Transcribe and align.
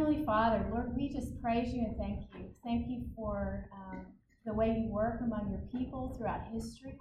Heavenly 0.00 0.24
Father, 0.24 0.66
Lord, 0.72 0.96
we 0.96 1.10
just 1.10 1.42
praise 1.42 1.74
you 1.74 1.84
and 1.84 1.94
thank 1.98 2.20
you. 2.34 2.48
Thank 2.64 2.88
you 2.88 3.04
for 3.14 3.68
um, 3.70 4.06
the 4.46 4.54
way 4.54 4.68
you 4.68 4.90
work 4.90 5.20
among 5.20 5.50
your 5.50 5.60
people 5.70 6.16
throughout 6.16 6.40
history. 6.50 6.98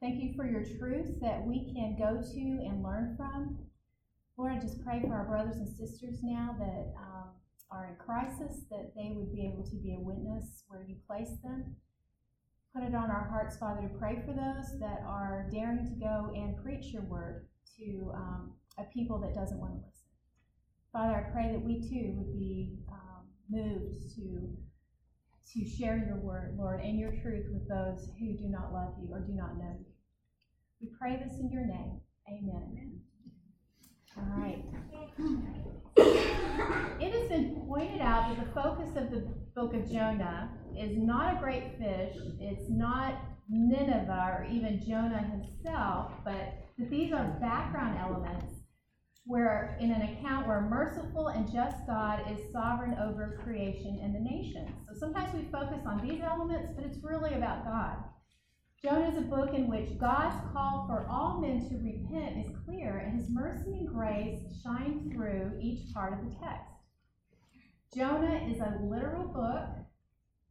Thank 0.00 0.20
you 0.20 0.34
for 0.34 0.44
your 0.44 0.64
truth 0.64 1.20
that 1.20 1.46
we 1.46 1.72
can 1.72 1.94
go 1.96 2.20
to 2.20 2.40
and 2.66 2.82
learn 2.82 3.14
from. 3.16 3.58
Lord, 4.36 4.54
I 4.54 4.58
just 4.58 4.82
pray 4.82 5.00
for 5.06 5.14
our 5.14 5.24
brothers 5.24 5.58
and 5.58 5.68
sisters 5.68 6.18
now 6.20 6.56
that 6.58 6.92
um, 6.98 7.30
are 7.70 7.86
in 7.86 7.94
crisis, 8.04 8.62
that 8.70 8.90
they 8.96 9.12
would 9.14 9.32
be 9.32 9.46
able 9.46 9.62
to 9.62 9.76
be 9.76 9.94
a 9.94 10.00
witness 10.00 10.64
where 10.66 10.82
you 10.82 10.96
place 11.06 11.30
them. 11.44 11.76
Put 12.74 12.82
it 12.82 12.92
on 12.96 13.08
our 13.08 13.28
hearts, 13.30 13.56
Father, 13.56 13.82
to 13.82 13.98
pray 14.00 14.20
for 14.26 14.32
those 14.32 14.80
that 14.80 15.04
are 15.06 15.48
daring 15.52 15.86
to 15.86 15.94
go 15.94 16.32
and 16.34 16.60
preach 16.60 16.92
your 16.92 17.02
word 17.02 17.46
to 17.78 18.10
um, 18.16 18.54
a 18.78 18.82
people 18.92 19.20
that 19.20 19.32
doesn't 19.32 19.60
want 19.60 19.74
to 19.74 19.76
listen. 19.76 19.91
Father, 20.92 21.26
I 21.26 21.32
pray 21.32 21.50
that 21.52 21.64
we 21.64 21.80
too 21.80 22.12
would 22.18 22.32
be 22.34 22.78
um, 22.90 23.24
moved 23.48 24.14
to 24.16 24.56
to 25.54 25.68
share 25.68 25.96
your 25.96 26.16
word, 26.16 26.56
Lord, 26.58 26.80
and 26.80 26.98
your 26.98 27.12
truth 27.12 27.46
with 27.50 27.68
those 27.68 28.08
who 28.18 28.32
do 28.32 28.48
not 28.48 28.72
love 28.72 28.94
you 29.02 29.12
or 29.12 29.20
do 29.20 29.32
not 29.32 29.58
know 29.58 29.74
you. 29.78 29.86
We 30.80 30.88
pray 30.98 31.22
this 31.22 31.38
in 31.38 31.50
your 31.50 31.66
name. 31.66 32.00
Amen. 32.28 33.00
All 34.16 34.24
right. 34.36 34.64
It 37.00 37.12
has 37.12 37.28
been 37.28 37.64
pointed 37.66 38.00
out 38.00 38.28
that 38.28 38.46
the 38.46 38.52
focus 38.52 38.96
of 38.96 39.10
the 39.10 39.26
book 39.54 39.74
of 39.74 39.90
Jonah 39.90 40.50
is 40.78 40.96
not 40.96 41.36
a 41.36 41.40
great 41.40 41.76
fish, 41.78 42.16
it's 42.38 42.70
not 42.70 43.14
Nineveh 43.48 44.38
or 44.38 44.46
even 44.50 44.80
Jonah 44.86 45.22
himself, 45.22 46.12
but 46.24 46.54
that 46.78 46.90
these 46.90 47.12
are 47.12 47.36
background 47.40 47.98
elements 47.98 48.61
where 49.24 49.76
in 49.80 49.92
an 49.92 50.02
account 50.02 50.46
where 50.46 50.58
a 50.58 50.68
merciful 50.68 51.28
and 51.28 51.50
just 51.52 51.86
God 51.86 52.22
is 52.30 52.52
sovereign 52.52 52.96
over 53.00 53.40
creation 53.44 54.00
and 54.02 54.14
the 54.14 54.20
nations. 54.20 54.70
So 54.88 54.98
sometimes 54.98 55.32
we 55.34 55.50
focus 55.52 55.80
on 55.86 56.06
these 56.06 56.22
elements, 56.22 56.72
but 56.74 56.84
it's 56.84 57.04
really 57.04 57.34
about 57.34 57.64
God. 57.64 57.96
Jonah 58.82 59.10
is 59.10 59.18
a 59.18 59.20
book 59.20 59.54
in 59.54 59.68
which 59.68 59.96
God's 59.96 60.34
call 60.52 60.86
for 60.88 61.06
all 61.08 61.40
men 61.40 61.68
to 61.68 61.76
repent 61.76 62.44
is 62.44 62.56
clear, 62.64 62.98
and 62.98 63.16
his 63.16 63.30
mercy 63.30 63.70
and 63.70 63.88
grace 63.88 64.40
shine 64.60 65.08
through 65.14 65.56
each 65.60 65.94
part 65.94 66.14
of 66.14 66.24
the 66.24 66.34
text. 66.44 66.72
Jonah 67.94 68.44
is 68.50 68.58
a 68.58 68.80
literal 68.82 69.28
book, 69.28 69.68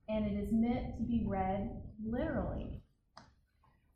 and 0.07 0.25
it 0.25 0.41
is 0.41 0.49
meant 0.53 0.95
to 0.95 1.03
be 1.03 1.25
read 1.27 1.71
literally. 2.01 2.81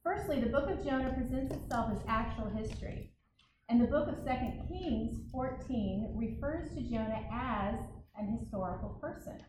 Firstly, 0.03 0.41
the 0.41 0.49
book 0.49 0.69
of 0.69 0.83
Jonah 0.83 1.13
presents 1.13 1.55
itself 1.55 1.91
as 1.93 2.03
actual 2.05 2.49
history. 2.49 3.14
And 3.67 3.81
the 3.81 3.87
book 3.87 4.07
of 4.07 4.23
2 4.23 4.31
Kings 4.67 5.21
14 5.31 6.13
refers 6.15 6.69
to 6.75 6.81
Jonah 6.81 7.23
as 7.33 7.79
an 8.15 8.37
historical 8.37 8.99
person. 9.01 9.39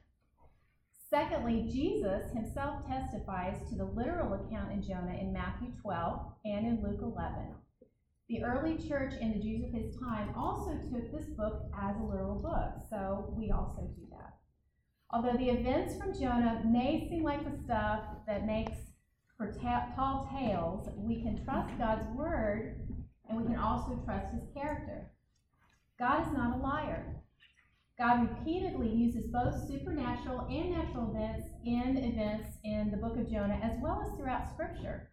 Secondly, 1.10 1.68
Jesus 1.70 2.32
himself 2.32 2.86
testifies 2.86 3.68
to 3.68 3.76
the 3.76 3.84
literal 3.84 4.32
account 4.32 4.72
in 4.72 4.82
Jonah 4.82 5.18
in 5.20 5.34
Matthew 5.34 5.68
12 5.82 6.32
and 6.46 6.66
in 6.66 6.82
Luke 6.82 7.00
11. 7.02 7.54
The 8.28 8.42
early 8.42 8.76
church 8.88 9.12
and 9.20 9.34
the 9.34 9.38
Jews 9.38 9.64
of 9.64 9.72
his 9.72 9.96
time 9.98 10.34
also 10.34 10.72
took 10.72 11.12
this 11.12 11.28
book 11.36 11.70
as 11.80 11.96
a 11.96 12.02
literal 12.02 12.40
book, 12.40 12.86
so 12.90 13.32
we 13.36 13.50
also 13.50 13.82
do 13.82 14.02
that. 14.10 14.34
Although 15.10 15.36
the 15.38 15.50
events 15.50 15.96
from 15.96 16.18
Jonah 16.18 16.62
may 16.66 17.06
seem 17.08 17.22
like 17.22 17.44
the 17.44 17.62
stuff 17.62 18.00
that 18.26 18.46
makes 18.46 18.72
for 19.36 19.52
ta- 19.52 19.92
tall 19.94 20.28
tales, 20.32 20.88
we 20.96 21.22
can 21.22 21.44
trust 21.44 21.78
God's 21.78 22.06
word 22.16 22.85
and 23.28 23.38
we 23.38 23.44
can 23.44 23.56
also 23.56 24.00
trust 24.04 24.32
his 24.32 24.48
character. 24.54 25.10
God 25.98 26.26
is 26.26 26.32
not 26.32 26.56
a 26.56 26.62
liar. 26.62 27.22
God 27.98 28.28
repeatedly 28.28 28.90
uses 28.90 29.30
both 29.32 29.66
supernatural 29.66 30.46
and 30.50 30.70
natural 30.70 31.10
events 31.10 31.48
in 31.64 31.96
events 31.96 32.58
in 32.64 32.90
the 32.90 32.98
book 32.98 33.16
of 33.16 33.30
Jonah, 33.30 33.58
as 33.62 33.80
well 33.82 34.02
as 34.04 34.18
throughout 34.18 34.52
Scripture. 34.52 35.08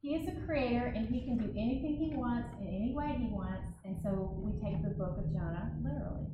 He 0.00 0.14
is 0.14 0.28
a 0.28 0.46
creator 0.46 0.86
and 0.86 1.08
he 1.08 1.24
can 1.24 1.38
do 1.38 1.50
anything 1.56 1.96
he 1.96 2.14
wants 2.14 2.48
in 2.60 2.68
any 2.68 2.94
way 2.94 3.16
he 3.18 3.32
wants, 3.32 3.66
and 3.84 3.96
so 4.02 4.38
we 4.38 4.52
take 4.60 4.82
the 4.82 4.90
book 4.90 5.18
of 5.18 5.32
Jonah 5.32 5.74
literally. 5.82 6.26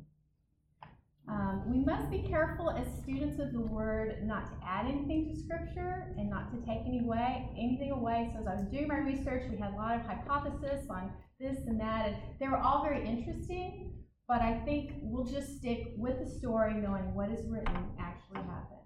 Um, 1.31 1.63
we 1.65 1.79
must 1.79 2.11
be 2.11 2.23
careful 2.23 2.71
as 2.71 2.85
students 3.01 3.39
of 3.39 3.53
the 3.53 3.61
Word 3.61 4.27
not 4.27 4.47
to 4.47 4.67
add 4.67 4.85
anything 4.85 5.29
to 5.29 5.41
Scripture 5.41 6.13
and 6.17 6.29
not 6.29 6.51
to 6.51 6.57
take 6.65 6.81
any 6.85 7.01
way, 7.05 7.49
anything 7.57 7.91
away. 7.91 8.29
So 8.33 8.41
as 8.41 8.47
I 8.47 8.55
was 8.55 8.65
doing 8.65 8.89
my 8.89 8.97
research, 8.97 9.43
we 9.49 9.57
had 9.57 9.71
a 9.71 9.77
lot 9.77 9.95
of 9.95 10.01
hypotheses 10.01 10.89
on 10.89 11.09
this 11.39 11.57
and 11.67 11.79
that, 11.79 12.07
and 12.07 12.15
they 12.37 12.49
were 12.49 12.57
all 12.57 12.83
very 12.83 13.07
interesting. 13.07 13.93
But 14.27 14.41
I 14.41 14.59
think 14.65 14.91
we'll 15.01 15.25
just 15.25 15.57
stick 15.57 15.93
with 15.95 16.19
the 16.19 16.29
story, 16.29 16.73
knowing 16.73 17.15
what 17.15 17.29
is 17.29 17.47
written 17.47 17.77
actually 17.97 18.41
happened, 18.41 18.81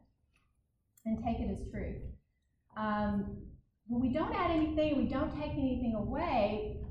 and 1.05 1.17
take 1.25 1.39
it 1.39 1.49
as 1.51 1.67
truth. 1.71 1.97
Um, 2.77 3.37
when 3.87 4.01
we 4.01 4.09
don't 4.09 4.35
add 4.35 4.51
anything, 4.51 4.97
we 4.97 5.05
don't 5.05 5.31
take 5.31 5.51
anything 5.51 5.95
away, 5.95 6.84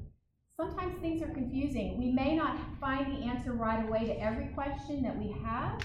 Sometimes 0.56 1.00
things 1.00 1.20
are 1.20 1.32
confusing. 1.34 1.98
We 1.98 2.12
may 2.12 2.36
not 2.36 2.56
find 2.80 3.12
the 3.12 3.26
answer 3.26 3.52
right 3.52 3.84
away 3.84 4.06
to 4.06 4.20
every 4.20 4.46
question 4.48 5.02
that 5.02 5.18
we 5.18 5.34
have, 5.42 5.80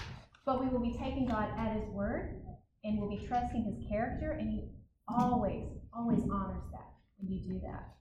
but 0.46 0.60
we 0.60 0.68
will 0.68 0.80
be 0.80 0.96
taking 0.96 1.26
God 1.26 1.48
at 1.58 1.74
His 1.74 1.88
word 1.88 2.40
and 2.84 2.98
we'll 2.98 3.10
be 3.10 3.26
trusting 3.26 3.64
His 3.64 3.88
character, 3.88 4.32
and 4.32 4.48
He 4.48 4.64
always, 5.08 5.64
always 5.92 6.22
honors 6.32 6.62
that 6.72 6.88
when 7.18 7.30
you 7.30 7.40
do 7.40 7.60
that. 7.60 7.94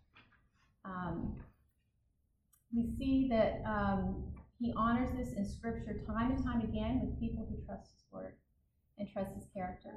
Um, 0.86 1.36
we 2.74 2.88
see 2.98 3.28
that 3.30 3.62
um, 3.66 4.24
He 4.60 4.74
honors 4.78 5.10
this 5.18 5.34
in 5.34 5.46
Scripture 5.46 6.02
time 6.08 6.32
and 6.32 6.44
time 6.44 6.62
again 6.62 7.02
with 7.04 7.20
people 7.20 7.48
who 7.50 7.66
trust 7.66 7.90
His 7.92 8.06
word 8.12 8.36
and 8.98 9.10
trust 9.12 9.34
His 9.34 9.48
character. 9.54 9.90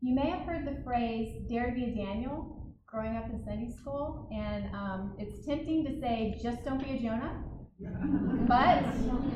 You 0.00 0.14
may 0.14 0.28
have 0.28 0.42
heard 0.42 0.66
the 0.66 0.82
phrase, 0.82 1.34
dare 1.48 1.70
to 1.70 1.72
be 1.72 1.84
a 1.84 1.94
Daniel 1.94 2.69
growing 2.90 3.16
up 3.16 3.24
in 3.30 3.42
Sunday 3.44 3.70
school, 3.70 4.28
and 4.32 4.64
um, 4.74 5.14
it's 5.18 5.46
tempting 5.46 5.84
to 5.84 6.00
say, 6.00 6.38
just 6.42 6.64
don't 6.64 6.82
be 6.82 6.98
a 6.98 7.00
Jonah. 7.00 7.44
But 8.48 8.84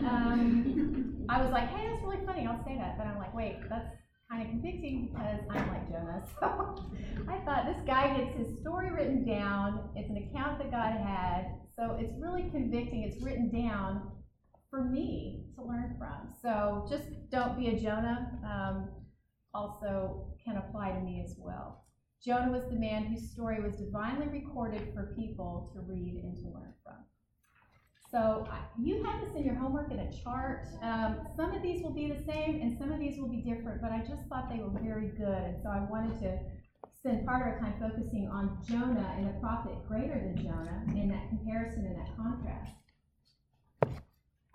um, 0.04 1.24
I 1.28 1.40
was 1.40 1.50
like, 1.50 1.68
hey, 1.70 1.88
that's 1.88 2.02
really 2.02 2.24
funny. 2.26 2.46
I'll 2.46 2.62
say 2.64 2.76
that. 2.76 2.98
But 2.98 3.06
I'm 3.06 3.16
like, 3.16 3.34
wait, 3.34 3.56
that's 3.70 3.88
kind 4.28 4.42
of 4.42 4.48
convicting 4.48 5.08
because 5.08 5.40
I'm 5.50 5.68
like 5.68 5.88
Jonah. 5.88 6.22
So 6.40 6.76
I 7.28 7.38
thought 7.44 7.66
this 7.66 7.80
guy 7.86 8.16
gets 8.16 8.36
his 8.36 8.58
story 8.60 8.90
written 8.90 9.24
down. 9.24 9.88
It's 9.94 10.10
an 10.10 10.16
account 10.16 10.58
that 10.58 10.70
God 10.70 10.92
had. 10.92 11.60
So 11.74 11.96
it's 11.98 12.12
really 12.20 12.50
convicting. 12.50 13.02
It's 13.02 13.22
written 13.22 13.50
down 13.50 14.10
for 14.68 14.84
me 14.84 15.46
to 15.54 15.62
learn 15.62 15.94
from. 15.98 16.34
So 16.42 16.86
just 16.90 17.08
don't 17.30 17.56
be 17.56 17.68
a 17.68 17.80
Jonah. 17.80 18.38
Um, 18.44 18.88
also 19.54 20.26
can 20.44 20.56
apply 20.56 20.90
to 20.90 21.00
me 21.00 21.22
as 21.24 21.36
well. 21.38 21.83
Jonah 22.24 22.50
was 22.50 22.64
the 22.70 22.76
man 22.76 23.04
whose 23.04 23.30
story 23.30 23.60
was 23.60 23.74
divinely 23.76 24.26
recorded 24.28 24.88
for 24.94 25.14
people 25.14 25.70
to 25.74 25.80
read 25.80 26.20
and 26.22 26.34
to 26.36 26.48
learn 26.48 26.72
from. 26.82 26.94
So 28.10 28.48
you 28.78 29.02
have 29.04 29.20
this 29.20 29.34
in 29.34 29.44
your 29.44 29.56
homework 29.56 29.90
in 29.90 29.98
a 29.98 30.10
chart. 30.22 30.66
Um, 30.82 31.26
some 31.36 31.52
of 31.52 31.62
these 31.62 31.82
will 31.82 31.92
be 31.92 32.06
the 32.06 32.22
same 32.22 32.62
and 32.62 32.78
some 32.78 32.92
of 32.92 32.98
these 32.98 33.18
will 33.18 33.28
be 33.28 33.42
different, 33.42 33.82
but 33.82 33.92
I 33.92 33.98
just 33.98 34.26
thought 34.28 34.48
they 34.48 34.62
were 34.62 34.70
very 34.80 35.08
good. 35.08 35.56
So 35.62 35.68
I 35.68 35.84
wanted 35.90 36.18
to 36.20 36.38
spend 36.96 37.26
part 37.26 37.42
of 37.42 37.48
our 37.48 37.58
time 37.60 37.74
focusing 37.78 38.30
on 38.32 38.56
Jonah 38.66 39.14
and 39.18 39.26
the 39.26 39.38
prophet 39.40 39.72
greater 39.86 40.14
than 40.14 40.42
Jonah 40.42 40.84
in 40.94 41.08
that 41.08 41.28
comparison 41.28 41.84
and 41.84 41.98
that 41.98 42.16
contrast. 42.16 42.72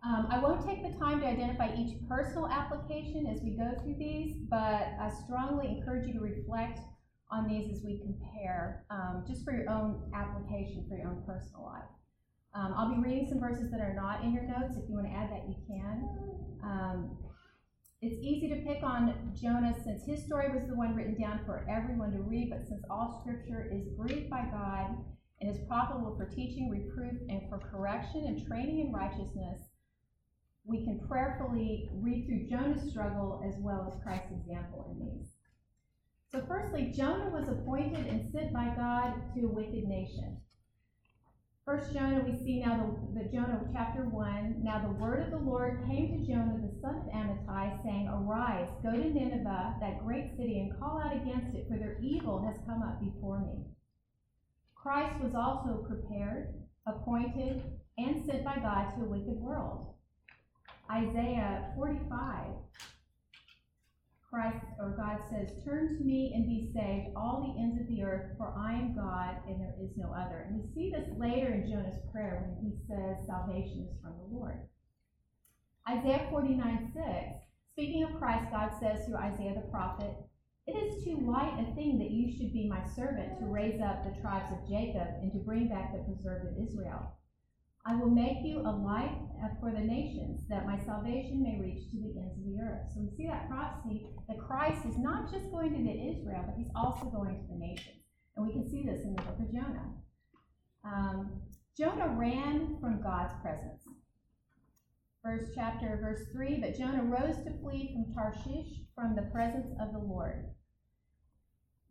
Um, 0.04 0.28
I 0.32 0.40
won't 0.40 0.66
take 0.66 0.82
the 0.82 0.98
time 0.98 1.20
to 1.20 1.28
identify 1.28 1.76
each 1.76 1.98
personal 2.08 2.48
application 2.48 3.28
as 3.28 3.42
we 3.44 3.52
go 3.52 3.74
through 3.84 3.98
these, 4.00 4.38
but 4.50 4.58
I 4.58 5.12
strongly 5.26 5.68
encourage 5.68 6.08
you 6.08 6.14
to 6.14 6.22
reflect 6.22 6.80
on 7.32 7.48
these 7.48 7.72
as 7.72 7.84
we 7.84 8.00
compare, 8.00 8.86
um, 8.90 9.24
just 9.28 9.44
for 9.44 9.54
your 9.54 9.70
own 9.70 10.12
application, 10.16 10.86
for 10.90 10.98
your 10.98 11.08
own 11.08 11.24
personal 11.26 11.66
life. 11.66 11.90
Um, 12.56 12.74
I'll 12.76 12.90
be 12.90 13.02
reading 13.02 13.28
some 13.30 13.40
verses 13.40 13.70
that 13.72 13.80
are 13.80 13.94
not 13.94 14.24
in 14.24 14.34
your 14.34 14.44
notes. 14.44 14.76
If 14.76 14.90
you 14.90 14.96
want 14.96 15.08
to 15.08 15.14
add 15.14 15.30
that, 15.32 15.48
you 15.48 15.56
can. 15.68 16.10
Um, 16.64 17.18
it's 18.02 18.16
easy 18.24 18.48
to 18.50 18.56
pick 18.66 18.82
on 18.82 19.34
Jonah 19.40 19.76
since 19.84 20.06
his 20.06 20.26
story 20.26 20.50
was 20.50 20.68
the 20.68 20.76
one 20.76 20.96
written 20.96 21.20
down 21.20 21.42
for 21.46 21.68
everyone 21.70 22.12
to 22.14 22.22
read, 22.22 22.50
but 22.50 22.66
since 22.68 22.82
all 22.90 23.22
scripture 23.22 23.70
is 23.72 23.86
breathed 23.98 24.30
by 24.30 24.46
God 24.52 24.98
and 25.42 25.50
is 25.50 25.62
profitable 25.68 26.16
for 26.18 26.26
teaching, 26.26 26.70
reproof, 26.70 27.20
and 27.30 27.42
for 27.50 27.60
correction 27.60 28.24
and 28.26 28.48
training 28.48 28.80
in 28.80 28.94
righteousness, 28.94 29.60
we 30.66 30.84
can 30.86 31.00
prayerfully 31.08 31.90
read 31.94 32.26
through 32.26 32.48
Jonah's 32.50 32.90
struggle 32.90 33.42
as 33.46 33.56
well 33.60 33.86
as 33.88 34.02
Christ's 34.02 34.32
example 34.32 34.88
in 34.92 35.06
these. 35.06 35.39
So, 36.32 36.44
firstly, 36.48 36.94
Jonah 36.96 37.30
was 37.30 37.50
appointed 37.50 38.06
and 38.06 38.32
sent 38.32 38.54
by 38.54 38.74
God 38.76 39.14
to 39.34 39.46
a 39.46 39.52
wicked 39.52 39.86
nation. 39.86 40.40
First 41.66 41.94
Jonah, 41.94 42.24
we 42.26 42.36
see 42.36 42.62
now 42.62 42.98
the, 43.14 43.22
the 43.22 43.30
Jonah 43.30 43.62
chapter 43.72 44.02
1. 44.02 44.62
Now 44.64 44.80
the 44.80 44.94
word 44.94 45.22
of 45.22 45.32
the 45.32 45.38
Lord 45.38 45.84
came 45.88 46.18
to 46.18 46.26
Jonah, 46.26 46.58
the 46.62 46.82
son 46.82 46.96
of 46.96 47.14
Amittai, 47.14 47.84
saying, 47.84 48.08
Arise, 48.08 48.70
go 48.82 48.92
to 48.92 48.98
Nineveh, 48.98 49.76
that 49.80 50.04
great 50.04 50.36
city, 50.36 50.60
and 50.60 50.80
call 50.80 51.00
out 51.00 51.16
against 51.16 51.56
it, 51.56 51.68
for 51.70 51.78
their 51.78 51.98
evil 52.02 52.44
has 52.44 52.56
come 52.66 52.82
up 52.82 53.00
before 53.00 53.40
me. 53.42 53.66
Christ 54.74 55.20
was 55.22 55.36
also 55.36 55.86
prepared, 55.88 56.56
appointed, 56.88 57.62
and 58.00 58.26
sent 58.26 58.44
by 58.44 58.56
God 58.56 58.96
to 58.96 59.04
a 59.04 59.10
wicked 59.10 59.40
world. 59.40 59.94
Isaiah 60.92 61.72
45, 61.76 62.46
Christ 64.30 64.64
or 64.80 64.92
God 64.92 65.20
says, 65.30 65.64
Turn 65.66 65.98
to 65.98 66.04
me 66.04 66.34
and 66.36 66.46
be 66.46 66.72
saved, 66.72 67.16
all 67.16 67.42
the 67.42 67.60
ends 67.60 67.82
of 67.82 67.88
the 67.88 68.04
earth, 68.04 68.38
for 68.38 68.54
I 68.56 68.74
am 68.74 68.96
God 68.96 69.38
and 69.48 69.60
there 69.60 69.74
is 69.82 69.98
no 69.98 70.14
other. 70.14 70.46
And 70.46 70.62
we 70.62 70.70
see 70.74 70.92
this 70.92 71.10
later 71.18 71.52
in 71.54 71.70
Jonah's 71.70 72.00
prayer 72.12 72.46
when 72.46 72.64
he 72.64 72.78
says, 72.88 73.26
Salvation 73.26 73.88
is 73.90 73.98
from 74.02 74.14
the 74.20 74.38
Lord. 74.38 74.60
Isaiah 75.90 76.28
49, 76.30 76.92
6, 76.94 77.06
speaking 77.72 78.04
of 78.04 78.20
Christ, 78.20 78.52
God 78.52 78.70
says 78.80 79.06
through 79.06 79.18
Isaiah 79.18 79.56
the 79.56 79.72
prophet, 79.72 80.14
It 80.68 80.74
is 80.74 81.04
too 81.04 81.18
light 81.26 81.58
a 81.60 81.74
thing 81.74 81.98
that 81.98 82.12
you 82.12 82.30
should 82.30 82.54
be 82.54 82.70
my 82.70 82.86
servant 82.96 83.40
to 83.40 83.46
raise 83.46 83.82
up 83.82 84.04
the 84.04 84.22
tribes 84.22 84.52
of 84.52 84.70
Jacob 84.70 85.08
and 85.24 85.32
to 85.32 85.40
bring 85.40 85.70
back 85.70 85.92
the 85.92 86.04
preserved 86.04 86.46
of 86.46 86.68
Israel. 86.68 87.14
I 87.86 87.96
will 87.96 88.10
make 88.10 88.44
you 88.44 88.60
a 88.60 88.72
light 88.72 89.18
for 89.60 89.72
the 89.72 89.80
nations, 89.80 90.42
that 90.50 90.66
my 90.66 90.78
salvation 90.86 91.42
may 91.42 91.60
reach 91.60 91.90
to 91.92 91.98
the 91.98 92.20
ends 92.20 92.38
of 92.38 92.46
the 92.46 92.60
earth. 92.62 92.88
So 92.94 93.02
we 93.02 93.16
see 93.16 93.28
that 93.28 93.50
prophecy 93.50 94.08
that 94.28 94.40
Christ 94.40 94.86
is 94.86 94.98
not 94.98 95.32
just 95.32 95.52
going 95.52 95.74
to 95.74 95.80
Israel, 95.80 96.44
but 96.46 96.56
he's 96.58 96.72
also 96.76 97.06
going 97.06 97.36
to 97.36 97.48
the 97.48 97.60
nations. 97.60 98.04
And 98.36 98.46
we 98.46 98.54
can 98.54 98.70
see 98.70 98.84
this 98.84 99.04
in 99.04 99.16
the 99.16 99.22
book 99.22 99.40
of 99.40 99.52
Jonah. 99.52 99.90
Um, 100.86 101.42
Jonah 101.78 102.10
ran 102.10 102.78
from 102.80 103.02
God's 103.02 103.34
presence. 103.42 103.84
First 105.24 105.52
chapter, 105.56 106.00
verse 106.02 106.28
3 106.34 106.60
But 106.62 106.78
Jonah 106.78 107.04
rose 107.04 107.38
to 107.44 107.52
flee 107.62 107.94
from 107.94 108.14
Tarshish 108.14 108.82
from 108.96 109.16
the 109.16 109.30
presence 109.34 109.74
of 109.82 109.94
the 109.94 110.00
Lord. 110.00 110.46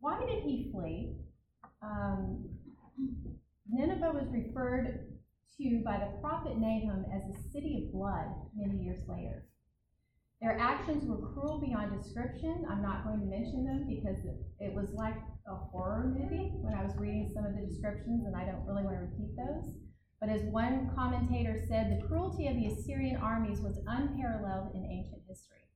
Why 0.00 0.24
did 0.24 0.42
he 0.42 0.70
flee? 0.72 1.16
Um, 1.82 2.48
Nineveh 3.70 4.12
was 4.12 4.28
referred 4.30 5.17
to 5.56 5.82
by 5.84 5.98
the 5.98 6.20
prophet 6.20 6.58
Nahum 6.58 7.06
as 7.14 7.22
a 7.24 7.50
city 7.50 7.84
of 7.84 7.92
blood 7.92 8.26
many 8.54 8.82
years 8.82 9.00
later. 9.08 9.44
Their 10.40 10.56
actions 10.58 11.04
were 11.04 11.32
cruel 11.32 11.58
beyond 11.58 12.00
description. 12.00 12.64
I'm 12.70 12.82
not 12.82 13.04
going 13.04 13.18
to 13.18 13.26
mention 13.26 13.64
them 13.64 13.86
because 13.88 14.24
it, 14.60 14.72
was 14.72 14.90
like 14.94 15.16
a 15.48 15.54
horror 15.54 16.14
movie 16.16 16.52
when 16.62 16.74
I 16.74 16.84
was 16.84 16.94
reading 16.96 17.28
some 17.34 17.44
of 17.44 17.56
the 17.56 17.66
descriptions, 17.66 18.24
and 18.24 18.36
I 18.36 18.44
don't 18.44 18.64
really 18.64 18.84
want 18.84 18.94
to 18.96 19.02
repeat 19.02 19.34
those. 19.36 19.74
But 20.20 20.30
as 20.30 20.42
one 20.42 20.90
commentator 20.94 21.60
said, 21.66 21.90
the 21.90 22.06
cruelty 22.06 22.46
of 22.46 22.54
the 22.54 22.66
Assyrian 22.66 23.16
armies 23.16 23.60
was 23.60 23.82
unparalleled 23.86 24.74
in 24.74 24.86
ancient 24.86 25.22
history. 25.26 25.66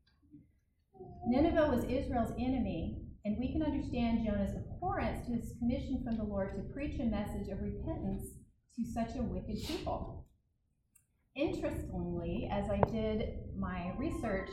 Nineveh 1.27 1.75
was 1.75 1.85
Israel's 1.85 2.33
enemy, 2.39 3.03
and 3.25 3.39
we 3.39 3.53
can 3.53 3.63
understand 3.63 4.25
Jonah's 4.25 4.55
abhorrence 4.55 5.27
to 5.27 5.35
his 5.35 5.55
commission 5.59 6.03
from 6.05 6.17
the 6.19 6.25
Lord 6.25 6.55
to 6.55 6.73
preach 6.73 7.01
a 7.01 7.05
message 7.05 7.49
of 7.49 7.61
repentance 7.61 8.27
to 8.77 8.85
such 8.85 9.17
a 9.17 9.23
wicked 9.23 9.63
people. 9.67 10.27
Interestingly, 11.37 12.49
as 12.51 12.71
I 12.71 12.81
did 12.91 13.35
my 13.57 13.93
research, 13.99 14.49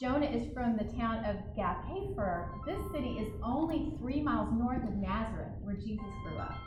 Jonah 0.00 0.26
is 0.26 0.52
from 0.52 0.76
the 0.76 0.92
town 0.96 1.24
of 1.24 1.36
Gath 1.56 1.84
Hepher. 1.86 2.48
This 2.66 2.80
city 2.92 3.18
is 3.18 3.32
only 3.44 3.94
three 3.98 4.20
miles 4.20 4.52
north 4.52 4.82
of 4.82 4.94
Nazareth, 4.96 5.52
where 5.62 5.76
Jesus 5.76 6.06
grew 6.24 6.38
up. 6.38 6.58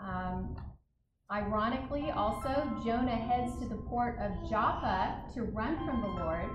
Um, 0.00 0.56
ironically, 1.30 2.10
also, 2.10 2.80
Jonah 2.84 3.16
heads 3.16 3.58
to 3.60 3.68
the 3.68 3.82
port 3.88 4.18
of 4.20 4.48
Joppa 4.48 5.24
to 5.34 5.42
run 5.42 5.76
from 5.84 6.00
the 6.00 6.22
Lord. 6.24 6.48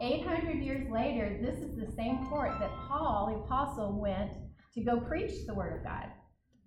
800 0.00 0.62
years 0.62 0.88
later, 0.90 1.38
this 1.42 1.58
is 1.58 1.76
the 1.76 1.92
same 1.96 2.26
port 2.28 2.52
that 2.60 2.70
Paul, 2.88 3.32
the 3.32 3.44
apostle, 3.44 4.00
went 4.00 4.30
to 4.74 4.84
go 4.84 5.00
preach 5.00 5.46
the 5.46 5.54
word 5.54 5.76
of 5.76 5.84
God 5.84 6.06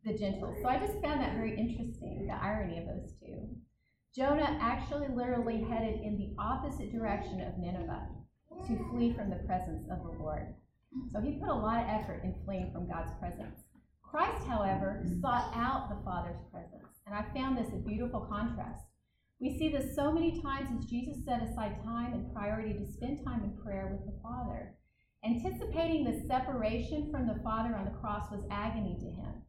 the 0.04 0.18
Gentiles. 0.18 0.58
So 0.62 0.68
I 0.68 0.80
just 0.80 1.02
found 1.02 1.22
that 1.22 1.36
very 1.36 1.58
interesting, 1.58 2.28
the 2.28 2.34
irony 2.34 2.80
of 2.80 2.86
those 2.86 3.14
two. 3.20 3.50
Jonah 4.16 4.58
actually 4.60 5.08
literally 5.14 5.64
headed 5.64 6.02
in 6.02 6.18
the 6.18 6.34
opposite 6.42 6.92
direction 6.92 7.42
of 7.42 7.58
Nineveh 7.58 8.08
to 8.68 8.90
flee 8.90 9.14
from 9.14 9.30
the 9.30 9.44
presence 9.48 9.88
of 9.90 10.04
the 10.04 10.18
Lord. 10.20 10.54
So 11.12 11.22
he 11.22 11.40
put 11.40 11.50
a 11.50 11.54
lot 11.54 11.84
of 11.84 11.90
effort 11.90 12.22
in 12.24 12.36
fleeing 12.44 12.72
from 12.74 12.90
God's 12.90 13.14
presence. 13.20 13.62
Christ, 14.04 14.46
however, 14.46 15.06
sought 15.22 15.54
out 15.56 15.88
the 15.88 16.04
Father's 16.04 16.42
presence. 16.52 17.00
And 17.08 17.16
I 17.16 17.24
found 17.34 17.58
this 17.58 17.74
a 17.74 17.78
beautiful 17.88 18.28
contrast. 18.30 18.84
We 19.40 19.58
see 19.58 19.70
this 19.70 19.96
so 19.96 20.12
many 20.12 20.42
times 20.42 20.70
as 20.78 20.90
Jesus 20.90 21.24
set 21.26 21.42
aside 21.42 21.82
time 21.84 22.14
and 22.14 22.34
priority 22.34 22.74
to 22.74 22.92
spend 22.92 23.24
time 23.26 23.44
in 23.44 23.58
prayer 23.64 23.88
with 23.90 24.06
the 24.06 24.20
Father. 24.22 24.76
Anticipating 25.24 26.04
the 26.04 26.28
separation 26.28 27.10
from 27.10 27.28
the 27.28 27.40
Father 27.44 27.76
on 27.76 27.86
the 27.86 28.00
cross 28.00 28.30
was 28.30 28.44
agony 28.52 28.98
to 29.00 29.10
him. 29.10 29.42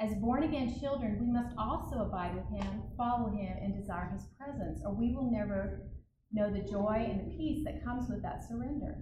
As 0.00 0.14
born 0.14 0.44
again 0.44 0.78
children, 0.78 1.18
we 1.20 1.26
must 1.26 1.54
also 1.58 2.02
abide 2.02 2.34
with 2.34 2.60
him, 2.60 2.82
follow 2.96 3.30
him, 3.30 3.56
and 3.60 3.74
desire 3.74 4.10
his 4.12 4.26
presence, 4.38 4.80
or 4.84 4.94
we 4.94 5.12
will 5.12 5.30
never 5.30 5.88
know 6.32 6.52
the 6.52 6.70
joy 6.70 7.06
and 7.10 7.20
the 7.20 7.36
peace 7.36 7.64
that 7.64 7.82
comes 7.84 8.08
with 8.08 8.22
that 8.22 8.46
surrender. 8.46 8.96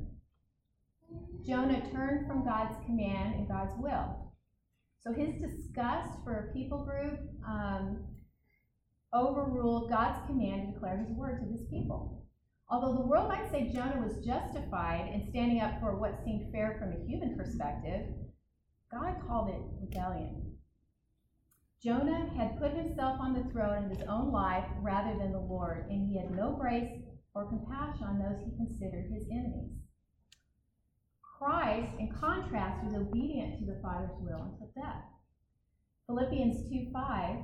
Jonah 1.46 1.82
turned 1.90 2.26
from 2.26 2.44
God's 2.44 2.74
command 2.86 3.34
and 3.34 3.48
God's 3.48 3.74
will. 3.78 4.32
So 5.00 5.12
his 5.12 5.40
disgust 5.40 6.10
for 6.24 6.48
a 6.48 6.52
people 6.52 6.84
group 6.84 7.20
um, 7.46 8.04
overruled 9.14 9.90
God's 9.90 10.26
command 10.26 10.66
to 10.66 10.72
declare 10.72 10.96
his 10.98 11.10
word 11.10 11.40
to 11.40 11.46
his 11.52 11.66
people. 11.68 12.26
Although 12.68 12.94
the 12.94 13.06
world 13.06 13.28
might 13.28 13.50
say 13.50 13.70
Jonah 13.72 14.00
was 14.00 14.24
justified 14.24 15.12
in 15.12 15.28
standing 15.30 15.60
up 15.60 15.78
for 15.78 15.96
what 15.96 16.24
seemed 16.24 16.50
fair 16.52 16.76
from 16.80 16.92
a 16.92 17.06
human 17.06 17.36
perspective, 17.36 18.06
God 18.90 19.14
called 19.28 19.50
it 19.50 19.60
rebellion. 19.80 20.45
Jonah 21.82 22.30
had 22.36 22.58
put 22.58 22.72
himself 22.72 23.20
on 23.20 23.34
the 23.34 23.52
throne 23.52 23.84
of 23.84 23.90
his 23.90 24.08
own 24.08 24.32
life 24.32 24.64
rather 24.80 25.16
than 25.18 25.32
the 25.32 25.38
Lord, 25.38 25.86
and 25.90 26.08
he 26.08 26.16
had 26.16 26.34
no 26.34 26.52
grace 26.52 27.02
or 27.34 27.44
compassion 27.44 28.04
on 28.04 28.18
those 28.18 28.42
he 28.42 28.56
considered 28.56 29.12
his 29.12 29.28
enemies. 29.30 29.76
Christ, 31.20 31.92
in 31.98 32.08
contrast, 32.08 32.82
was 32.82 32.94
obedient 32.94 33.58
to 33.58 33.66
the 33.66 33.78
Father's 33.82 34.16
will 34.20 34.42
until 34.42 34.72
death. 34.74 35.04
Philippians 36.06 36.66
2 36.70 36.90
5 36.92 37.36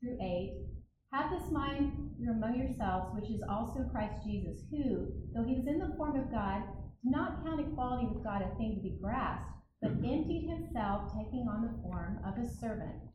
through 0.00 0.18
8 0.22 0.66
Have 1.12 1.30
this 1.32 1.50
mind 1.50 2.14
among 2.30 2.56
yourselves, 2.56 3.12
which 3.16 3.28
is 3.28 3.42
also 3.50 3.88
Christ 3.90 4.22
Jesus, 4.24 4.60
who, 4.70 5.08
though 5.34 5.44
he 5.44 5.56
was 5.56 5.66
in 5.66 5.80
the 5.80 5.94
form 5.96 6.16
of 6.16 6.30
God, 6.30 6.62
did 7.02 7.10
not 7.10 7.42
count 7.44 7.60
equality 7.60 8.06
with 8.06 8.22
God 8.22 8.42
a 8.42 8.54
thing 8.56 8.76
to 8.76 8.82
be 8.82 8.98
grasped, 9.02 9.50
but 9.82 9.90
emptied 9.90 10.48
himself, 10.48 11.10
taking 11.12 11.48
on 11.48 11.62
the 11.62 11.82
form 11.82 12.20
of 12.24 12.38
a 12.38 12.48
servant 12.48 13.09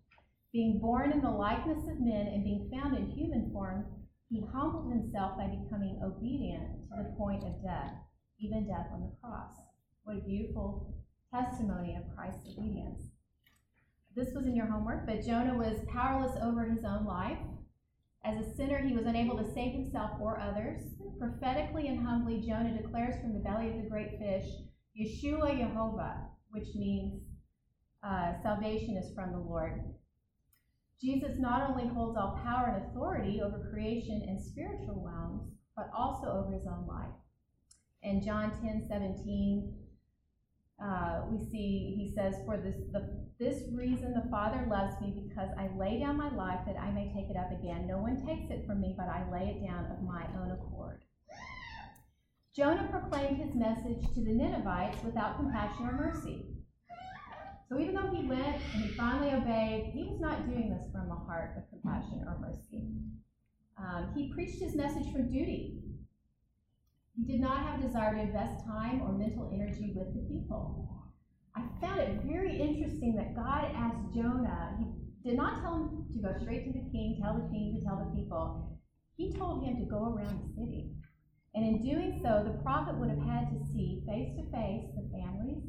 being 0.56 0.80
born 0.80 1.12
in 1.12 1.19
the 1.19 1.30
likeness 1.30 1.84
of 1.90 2.00
men 2.00 2.28
and 2.28 2.46
being 2.46 2.72
found 2.72 2.96
in 2.96 3.10
human 3.10 3.52
form, 3.52 3.84
he 4.30 4.42
humbled 4.54 4.90
himself 4.90 5.38
by 5.38 5.48
becoming 5.48 6.00
obedient 6.02 6.63
to 6.88 7.04
the 7.04 7.13
point 7.18 7.44
of 7.44 7.62
death, 7.62 7.91
even 8.39 8.65
death 8.65 8.88
on 8.94 9.01
the 9.01 9.12
cross. 9.22 9.51
What 10.06 10.15
a 10.15 10.22
beautiful 10.22 10.96
testimony 11.29 11.98
of 11.98 12.15
Christ's 12.15 12.48
obedience. 12.58 13.01
This 14.15 14.29
was 14.34 14.46
in 14.46 14.56
your 14.56 14.68
homework, 14.68 15.06
but 15.06 15.25
Jonah 15.25 15.58
was 15.58 15.86
powerless 15.91 16.38
over 16.41 16.63
his 16.63 16.86
own 16.86 17.06
life. 17.06 17.38
As 18.24 18.38
a 18.38 18.56
sinner, 18.56 18.77
he 18.77 18.96
was 18.96 19.06
unable 19.06 19.38
to 19.38 19.53
save 19.53 19.74
himself 19.74 20.12
or 20.22 20.39
others. 20.39 20.79
Prophetically 21.20 21.89
and 21.89 22.00
humbly, 22.00 22.41
Jonah 22.48 22.82
declares 22.82 23.20
from 23.20 23.34
the 23.34 23.44
belly 23.44 23.72
of 23.72 23.84
the 23.84 23.89
great 23.89 24.18
fish, 24.20 24.48
Yeshua 24.98 25.51
Yehovah, 25.51 26.15
which 26.51 26.74
means 26.75 27.24
uh, 28.08 28.41
salvation 28.41 28.96
is 28.96 29.13
from 29.13 29.34
the 29.34 29.38
Lord. 29.38 29.84
Jesus 31.02 31.38
not 31.38 31.70
only 31.70 31.88
holds 31.88 32.18
all 32.18 32.40
power 32.44 32.74
and 32.74 32.86
authority 32.86 33.42
over 33.42 33.70
creation 33.72 34.24
and 34.28 34.40
spiritual 34.42 35.04
realms, 35.06 35.52
but 35.75 35.90
also 35.96 36.28
over 36.28 36.54
his 36.54 36.66
own 36.68 36.88
life. 36.88 37.14
In 38.02 38.24
John 38.24 38.52
10 38.62 38.86
17, 38.88 39.74
uh, 40.84 41.22
we 41.30 41.40
see 41.40 41.96
he 41.98 42.14
says, 42.16 42.36
For 42.46 42.58
this, 42.58 42.75
the, 42.92 43.28
this 43.40 43.64
reason 43.74 44.14
the 44.14 44.30
Father 44.30 44.68
loves 44.70 45.00
me, 45.02 45.14
because 45.28 45.50
I 45.58 45.70
lay 45.78 46.00
down 46.00 46.18
my 46.18 46.34
life 46.34 46.60
that 46.66 46.80
I 46.80 46.92
may 46.92 47.12
take 47.14 47.30
it 47.30 47.38
up 47.38 47.52
again. 47.52 47.88
No 47.88 47.98
one 47.98 48.25
takes 48.25 48.52
it 48.52 48.66
from 48.66 48.82
me, 48.82 48.96
but 48.98 49.08
I 49.08 49.30
lay 49.32 49.56
it 49.56 49.66
down 49.66 49.86
of 49.92 50.04
my 50.04 50.25
own 50.40 50.52
accord. 50.52 51.02
Jonah 52.56 52.88
proclaimed 52.90 53.38
his 53.38 53.54
message 53.54 54.02
to 54.14 54.24
the 54.24 54.32
Ninevites 54.32 55.04
without 55.04 55.36
compassion 55.36 55.88
or 55.88 55.92
mercy. 55.92 56.54
So 57.67 57.79
even 57.79 57.95
though 57.95 58.12
he 58.12 58.27
went 58.27 58.62
and 58.74 58.84
he 58.84 58.93
finally 58.93 59.34
obeyed, 59.34 59.91
he 59.93 60.03
was 60.03 60.19
not 60.19 60.48
doing 60.48 60.69
this 60.69 60.91
from 60.91 61.10
a 61.10 61.15
heart 61.15 61.55
of 61.57 61.69
compassion 61.69 62.24
or 62.27 62.38
mercy. 62.39 62.91
Um, 63.77 64.13
he 64.15 64.31
preached 64.34 64.62
his 64.62 64.75
message 64.75 65.12
from 65.12 65.31
duty. 65.31 65.81
He 67.15 67.24
did 67.24 67.39
not 67.39 67.65
have 67.65 67.79
a 67.79 67.84
desire 67.84 68.13
to 68.13 68.22
invest 68.22 68.65
time 68.65 69.01
or 69.01 69.13
mental 69.13 69.50
energy 69.53 69.93
with 69.95 70.13
the 70.13 70.29
people. 70.29 70.88
I 71.55 71.63
found 71.81 72.01
it 72.01 72.22
very 72.24 72.60
interesting 72.60 73.15
that 73.15 73.36
God 73.36 73.72
asked 73.74 74.13
Jonah, 74.13 74.75
he 74.77 75.29
did 75.29 75.38
not 75.38 75.62
tell 75.62 75.75
him 75.75 76.05
to 76.13 76.19
go 76.19 76.34
straight 76.39 76.65
to 76.65 76.74
the 76.74 76.91
king, 76.91 77.17
tell 77.22 77.34
the 77.34 77.50
king 77.50 77.75
to 77.75 77.86
tell 77.86 77.98
the 77.98 78.15
people. 78.15 78.77
He 79.17 79.34
told 79.34 79.65
him 79.65 79.77
to 79.77 79.86
go 79.86 80.13
around 80.13 80.41
the 80.43 80.53
city. 80.53 80.91
And 81.55 81.65
in 81.65 81.81
doing 81.81 82.19
so, 82.22 82.43
the 82.43 82.62
prophet 82.62 82.95
would 82.95 83.10
have 83.10 83.24
had 83.24 83.50
to 83.50 83.65
see 83.72 84.03
face 84.05 84.36
to 84.36 84.43
face 84.51 84.91
the 84.93 85.10
families, 85.10 85.63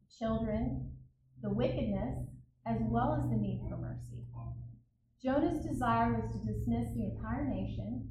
the 0.00 0.26
children, 0.26 0.95
the 1.46 1.54
wickedness, 1.54 2.26
as 2.66 2.78
well 2.90 3.14
as 3.14 3.30
the 3.30 3.36
need 3.36 3.62
for 3.70 3.76
mercy. 3.76 4.26
Jonah's 5.22 5.64
desire 5.64 6.12
was 6.12 6.32
to 6.32 6.52
dismiss 6.52 6.92
the 6.94 7.04
entire 7.04 7.46
nation, 7.48 8.10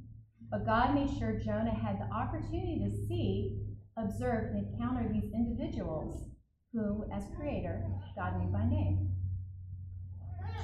But 0.50 0.64
God 0.64 0.94
made 0.94 1.10
sure 1.18 1.40
Jonah 1.44 1.74
had 1.74 1.98
the 1.98 2.14
opportunity 2.14 2.80
to 2.84 3.06
see, 3.06 3.58
observe, 3.98 4.54
and 4.54 4.64
encounter 4.64 5.10
these 5.12 5.32
individuals 5.34 6.28
whom, 6.72 7.04
as 7.12 7.24
creator, 7.36 7.84
God 8.14 8.38
knew 8.38 8.52
by 8.52 8.64
name. 8.64 9.10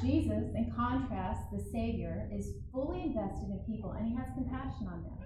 Jesus, 0.01 0.55
in 0.55 0.73
contrast, 0.75 1.51
the 1.53 1.65
Savior, 1.73 2.29
is 2.33 2.55
fully 2.73 3.03
invested 3.03 3.51
in 3.51 3.61
people 3.67 3.93
and 3.93 4.07
he 4.07 4.15
has 4.15 4.29
compassion 4.35 4.87
on 4.87 5.03
them. 5.03 5.19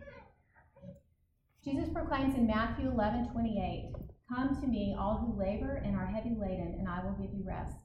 Jesus 1.62 1.90
proclaims 1.92 2.34
in 2.34 2.46
Matthew 2.46 2.90
11 2.90 3.28
28, 3.32 3.92
Come 4.28 4.61
to 4.61 4.66
me, 4.66 4.97
all 4.99 5.18
who 5.18 5.38
labor 5.38 5.83
and 5.85 5.95
are 5.95 6.06
heavy 6.06 6.35
laden, 6.38 6.75
and 6.78 6.88
I 6.88 7.04
will 7.04 7.12
give 7.12 7.33
you 7.33 7.45
rest. 7.47 7.76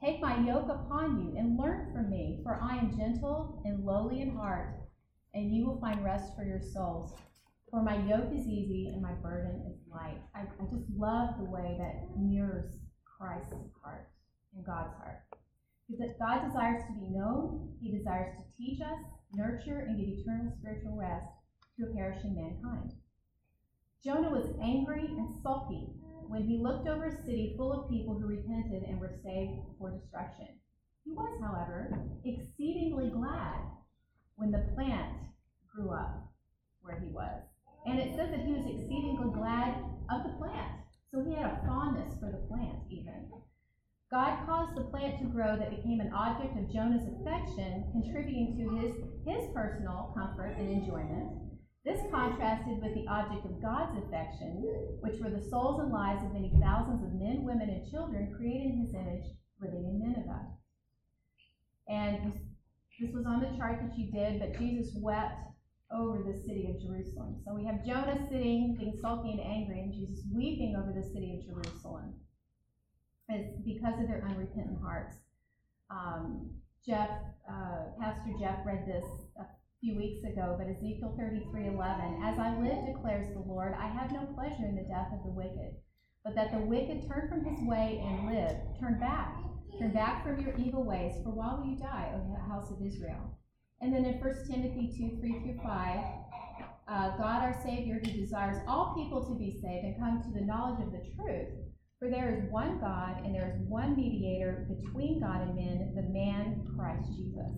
Take 0.00 0.20
my 0.20 0.38
yoke 0.38 0.68
upon 0.68 1.20
you 1.20 1.36
and 1.36 1.58
learn 1.58 1.92
from 1.92 2.10
me, 2.10 2.40
for 2.44 2.60
I 2.62 2.76
am 2.76 2.96
gentle 2.96 3.60
and 3.64 3.84
lowly 3.84 4.20
in 4.20 4.36
heart, 4.36 4.76
and 5.34 5.52
you 5.52 5.66
will 5.66 5.80
find 5.80 6.04
rest 6.04 6.36
for 6.36 6.44
your 6.44 6.60
souls. 6.60 7.12
For 7.70 7.82
my 7.82 7.96
yoke 8.06 8.32
is 8.32 8.46
easy 8.46 8.90
and 8.92 9.02
my 9.02 9.12
burden 9.14 9.66
is 9.68 9.92
light. 9.92 10.22
I, 10.34 10.42
I 10.42 10.64
just 10.70 10.88
love 10.96 11.36
the 11.36 11.50
way 11.50 11.76
that 11.78 12.16
mirrors 12.16 12.76
Christ's 13.04 13.52
heart 13.82 14.08
and 14.54 14.64
God's 14.64 14.94
heart. 14.94 15.22
Because 15.90 16.14
God 16.20 16.46
desires 16.46 16.82
to 16.86 16.92
be 16.92 17.10
known, 17.10 17.74
He 17.80 17.90
desires 17.90 18.36
to 18.36 18.44
teach 18.56 18.80
us, 18.80 19.00
nurture, 19.34 19.80
and 19.80 19.98
give 19.98 20.08
eternal 20.08 20.52
spiritual 20.60 20.96
rest 20.96 21.26
to 21.76 21.86
a 21.86 21.94
perishing 21.94 22.36
mankind. 22.36 22.92
Jonah 24.04 24.30
was 24.30 24.54
angry 24.62 25.06
and 25.06 25.28
sulky 25.42 25.88
when 26.28 26.44
he 26.44 26.58
looked 26.58 26.86
over 26.86 27.06
a 27.06 27.24
city 27.24 27.54
full 27.56 27.72
of 27.72 27.90
people 27.90 28.14
who 28.14 28.26
repented 28.26 28.84
and 28.84 29.00
were 29.00 29.18
saved 29.24 29.58
for 29.78 29.90
destruction. 29.90 30.48
He 31.04 31.12
was, 31.12 31.40
however, 31.40 31.90
exceedingly 32.24 33.10
glad 33.10 33.58
when 34.36 34.52
the 34.52 34.70
plant 34.74 35.16
grew 35.74 35.90
up 35.90 36.30
where 36.82 37.00
he 37.00 37.06
was. 37.06 37.42
And 37.86 37.98
it 37.98 38.14
says 38.14 38.30
that 38.30 38.44
he 38.44 38.52
was 38.52 38.66
exceedingly 38.66 39.32
glad 39.32 39.74
of 40.10 40.22
the 40.22 40.36
plant. 40.38 40.78
So 41.10 41.24
he 41.24 41.34
had 41.34 41.50
a 41.50 41.62
fondness 41.66 42.12
for 42.20 42.30
the 42.30 42.46
plant, 42.46 42.78
even. 42.90 43.30
God 44.10 44.46
caused 44.46 44.76
the 44.76 44.88
plant 44.88 45.18
to 45.18 45.24
grow 45.24 45.56
that 45.56 45.74
became 45.74 46.00
an 46.00 46.12
object 46.12 46.56
of 46.56 46.72
Jonah's 46.72 47.08
affection, 47.08 47.84
contributing 47.92 48.56
to 48.56 48.76
his, 48.78 48.94
his 49.26 49.50
personal 49.52 50.12
comfort 50.16 50.56
and 50.58 50.70
enjoyment. 50.70 51.47
This 51.88 52.04
contrasted 52.12 52.82
with 52.82 52.92
the 52.92 53.08
object 53.08 53.46
of 53.46 53.62
God's 53.62 53.96
affection, 54.04 54.60
which 55.00 55.18
were 55.22 55.30
the 55.30 55.48
souls 55.48 55.80
and 55.80 55.90
lives 55.90 56.22
of 56.22 56.34
many 56.34 56.52
thousands 56.60 57.02
of 57.02 57.14
men, 57.14 57.44
women, 57.44 57.70
and 57.70 57.90
children 57.90 58.34
created 58.36 58.72
in 58.72 58.84
his 58.84 58.94
image 58.94 59.24
living 59.58 59.88
in 59.88 59.98
Nineveh. 59.98 60.52
And 61.88 62.34
this 63.00 63.14
was 63.14 63.24
on 63.24 63.40
the 63.40 63.56
chart 63.56 63.80
that 63.80 63.98
you 63.98 64.12
did, 64.12 64.38
but 64.38 64.58
Jesus 64.58 64.92
wept 64.96 65.40
over 65.90 66.18
the 66.18 66.38
city 66.44 66.68
of 66.68 66.78
Jerusalem. 66.78 67.40
So 67.46 67.54
we 67.54 67.64
have 67.64 67.86
Jonah 67.86 68.20
sitting, 68.28 68.76
being 68.78 68.98
sulky 69.00 69.30
and 69.30 69.40
angry, 69.40 69.80
and 69.80 69.94
Jesus 69.94 70.26
weeping 70.30 70.76
over 70.76 70.92
the 70.92 71.08
city 71.08 71.40
of 71.40 71.46
Jerusalem. 71.46 72.12
Because 73.64 73.98
of 73.98 74.08
their 74.08 74.26
unrepentant 74.28 74.82
hearts. 74.82 75.16
Um, 75.88 76.50
Jeff, 76.84 77.08
uh, 77.48 77.96
Pastor 77.98 78.32
Jeff 78.38 78.58
read 78.66 78.84
this 78.86 79.04
few 79.80 79.96
weeks 79.96 80.24
ago, 80.24 80.56
but 80.58 80.66
Ezekiel 80.66 81.14
33:11, 81.16 82.22
As 82.22 82.38
I 82.38 82.58
live, 82.58 82.86
declares 82.86 83.32
the 83.32 83.46
Lord, 83.46 83.74
I 83.74 83.86
have 83.86 84.10
no 84.10 84.26
pleasure 84.34 84.66
in 84.66 84.74
the 84.74 84.82
death 84.82 85.12
of 85.12 85.22
the 85.22 85.30
wicked, 85.30 85.76
but 86.24 86.34
that 86.34 86.50
the 86.50 86.58
wicked 86.58 87.06
turn 87.06 87.28
from 87.28 87.44
his 87.44 87.64
way 87.66 88.02
and 88.04 88.26
live. 88.26 88.56
Turn 88.80 88.98
back, 88.98 89.36
turn 89.78 89.92
back 89.92 90.24
from 90.24 90.40
your 90.40 90.56
evil 90.56 90.84
ways, 90.84 91.22
for 91.22 91.30
why 91.30 91.54
will 91.54 91.66
you 91.66 91.78
die, 91.78 92.12
O 92.14 92.28
house 92.48 92.70
of 92.72 92.82
Israel? 92.84 93.38
And 93.80 93.94
then 93.94 94.04
in 94.04 94.20
1 94.20 94.34
Timothy 94.50 94.92
2, 94.98 95.20
3 95.20 95.32
through 95.40 95.60
5, 95.62 96.04
uh, 96.88 97.16
God 97.16 97.42
our 97.42 97.60
Savior, 97.62 98.00
who 98.02 98.10
desires 98.10 98.60
all 98.66 98.94
people 98.96 99.24
to 99.28 99.38
be 99.38 99.60
saved 99.62 99.84
and 99.84 99.96
come 99.98 100.22
to 100.22 100.30
the 100.32 100.44
knowledge 100.44 100.80
of 100.82 100.90
the 100.90 101.04
truth. 101.14 101.50
For 102.00 102.08
there 102.08 102.34
is 102.34 102.50
one 102.50 102.80
God, 102.80 103.24
and 103.24 103.34
there 103.34 103.48
is 103.54 103.60
one 103.68 103.94
mediator 103.94 104.66
between 104.68 105.20
God 105.20 105.42
and 105.42 105.54
men, 105.54 105.92
the 105.94 106.02
man 106.02 106.66
Christ 106.76 107.08
Jesus. 107.16 107.52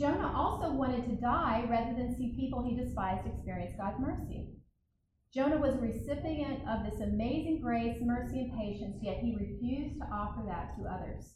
Jonah 0.00 0.32
also 0.34 0.72
wanted 0.72 1.04
to 1.04 1.20
die 1.20 1.66
rather 1.68 1.94
than 1.94 2.16
see 2.16 2.32
people 2.34 2.62
he 2.62 2.74
despised 2.74 3.26
experience 3.26 3.74
God's 3.76 4.00
mercy. 4.00 4.46
Jonah 5.30 5.58
was 5.58 5.74
a 5.74 5.78
recipient 5.78 6.66
of 6.66 6.86
this 6.86 7.02
amazing 7.02 7.60
grace, 7.60 8.00
mercy, 8.00 8.40
and 8.40 8.58
patience, 8.58 8.96
yet 9.02 9.18
he 9.18 9.36
refused 9.36 10.00
to 10.00 10.08
offer 10.10 10.42
that 10.46 10.74
to 10.78 10.88
others. 10.88 11.34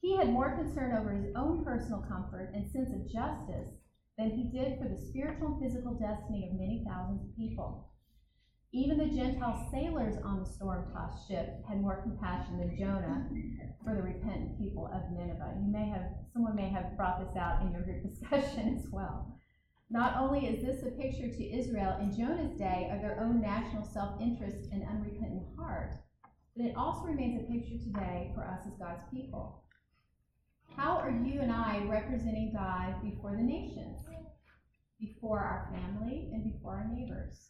He 0.00 0.16
had 0.16 0.30
more 0.30 0.54
concern 0.54 0.96
over 0.96 1.10
his 1.10 1.34
own 1.34 1.64
personal 1.64 2.06
comfort 2.08 2.52
and 2.54 2.70
sense 2.70 2.94
of 2.94 3.10
justice 3.10 3.74
than 4.16 4.30
he 4.30 4.56
did 4.56 4.78
for 4.78 4.86
the 4.86 4.96
spiritual 5.08 5.48
and 5.48 5.60
physical 5.60 5.94
destiny 5.94 6.46
of 6.48 6.54
many 6.54 6.84
thousands 6.86 7.28
of 7.28 7.36
people. 7.36 7.89
Even 8.72 8.98
the 8.98 9.06
Gentile 9.06 9.68
sailors 9.72 10.16
on 10.22 10.38
the 10.38 10.48
storm 10.48 10.92
tossed 10.92 11.26
ship 11.26 11.60
had 11.68 11.80
more 11.80 12.02
compassion 12.02 12.58
than 12.58 12.78
Jonah 12.78 13.28
for 13.82 13.96
the 13.96 14.02
repentant 14.02 14.60
people 14.60 14.86
of 14.94 15.10
Nineveh. 15.10 15.58
You 15.60 15.72
may 15.72 15.88
have, 15.88 16.06
someone 16.32 16.54
may 16.54 16.68
have 16.68 16.96
brought 16.96 17.18
this 17.18 17.36
out 17.36 17.62
in 17.62 17.72
your 17.72 17.82
group 17.82 18.02
discussion 18.08 18.78
as 18.78 18.86
well. 18.92 19.36
Not 19.90 20.16
only 20.16 20.46
is 20.46 20.64
this 20.64 20.84
a 20.84 20.92
picture 20.92 21.26
to 21.26 21.58
Israel 21.58 21.98
in 22.00 22.16
Jonah's 22.16 22.56
day 22.56 22.88
of 22.94 23.02
their 23.02 23.18
own 23.20 23.40
national 23.40 23.84
self 23.84 24.20
interest 24.20 24.68
and 24.70 24.86
unrepentant 24.88 25.48
heart, 25.58 25.90
but 26.56 26.64
it 26.64 26.76
also 26.76 27.06
remains 27.06 27.42
a 27.42 27.52
picture 27.52 27.76
today 27.82 28.30
for 28.36 28.44
us 28.44 28.60
as 28.68 28.78
God's 28.78 29.02
people. 29.12 29.64
How 30.76 30.96
are 30.98 31.10
you 31.10 31.40
and 31.40 31.50
I 31.50 31.84
representing 31.88 32.52
God 32.54 33.02
before 33.02 33.32
the 33.32 33.42
nations, 33.42 33.98
before 35.00 35.40
our 35.40 35.68
family, 35.74 36.30
and 36.32 36.44
before 36.44 36.74
our 36.74 36.88
neighbors? 36.88 37.49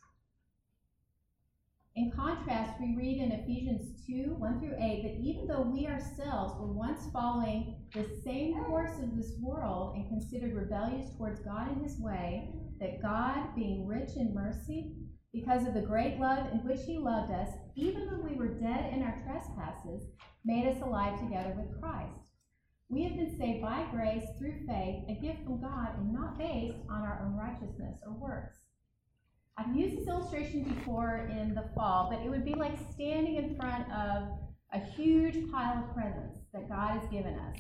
In 1.97 2.13
contrast, 2.13 2.81
we 2.81 2.95
read 2.97 3.21
in 3.21 3.33
Ephesians 3.33 4.07
2 4.07 4.37
1 4.39 4.61
through 4.61 4.77
8 4.79 5.03
that 5.03 5.21
even 5.21 5.49
though 5.49 5.63
we 5.63 5.89
ourselves 5.89 6.55
were 6.61 6.73
once 6.73 7.11
following 7.13 7.75
the 7.93 8.07
same 8.25 8.63
course 8.65 8.97
of 9.03 9.17
this 9.17 9.33
world 9.41 9.97
and 9.97 10.09
considered 10.09 10.55
rebellious 10.55 11.11
towards 11.17 11.41
God 11.41 11.69
and 11.69 11.83
His 11.83 11.99
way, 11.99 12.55
that 12.79 13.03
God, 13.03 13.57
being 13.57 13.89
rich 13.89 14.11
in 14.15 14.33
mercy, 14.33 14.95
because 15.33 15.67
of 15.67 15.75
the 15.75 15.81
great 15.81 16.21
love 16.21 16.47
in 16.53 16.59
which 16.61 16.81
He 16.87 16.97
loved 16.97 17.33
us, 17.33 17.49
even 17.75 18.07
when 18.07 18.25
we 18.25 18.37
were 18.37 18.61
dead 18.61 18.95
in 18.95 19.03
our 19.03 19.21
trespasses, 19.27 20.07
made 20.45 20.69
us 20.69 20.81
alive 20.83 21.19
together 21.19 21.57
with 21.57 21.81
Christ. 21.81 22.31
We 22.89 23.03
have 23.03 23.17
been 23.17 23.37
saved 23.37 23.63
by 23.63 23.89
grace 23.91 24.25
through 24.39 24.65
faith, 24.65 25.05
a 25.09 25.19
gift 25.21 25.43
from 25.43 25.61
God, 25.61 25.99
and 25.99 26.13
not 26.13 26.39
based 26.39 26.79
on 26.89 27.03
our 27.03 27.21
own 27.25 27.35
righteousness 27.35 27.99
or 28.07 28.13
works. 28.13 28.60
I've 29.61 29.77
used 29.77 29.99
this 29.99 30.09
illustration 30.09 30.63
before 30.63 31.29
in 31.31 31.55
the 31.55 31.65
fall, 31.75 32.09
but 32.11 32.25
it 32.25 32.31
would 32.31 32.47
be 32.47 32.55
like 32.55 32.79
standing 32.95 33.37
in 33.37 33.57
front 33.57 33.85
of 33.93 34.29
a 34.73 34.79
huge 34.79 35.51
pile 35.51 35.85
of 35.85 35.95
presents 35.95 36.39
that 36.55 36.69
God 36.69 36.99
has 36.99 37.11
given 37.11 37.35
us. 37.35 37.59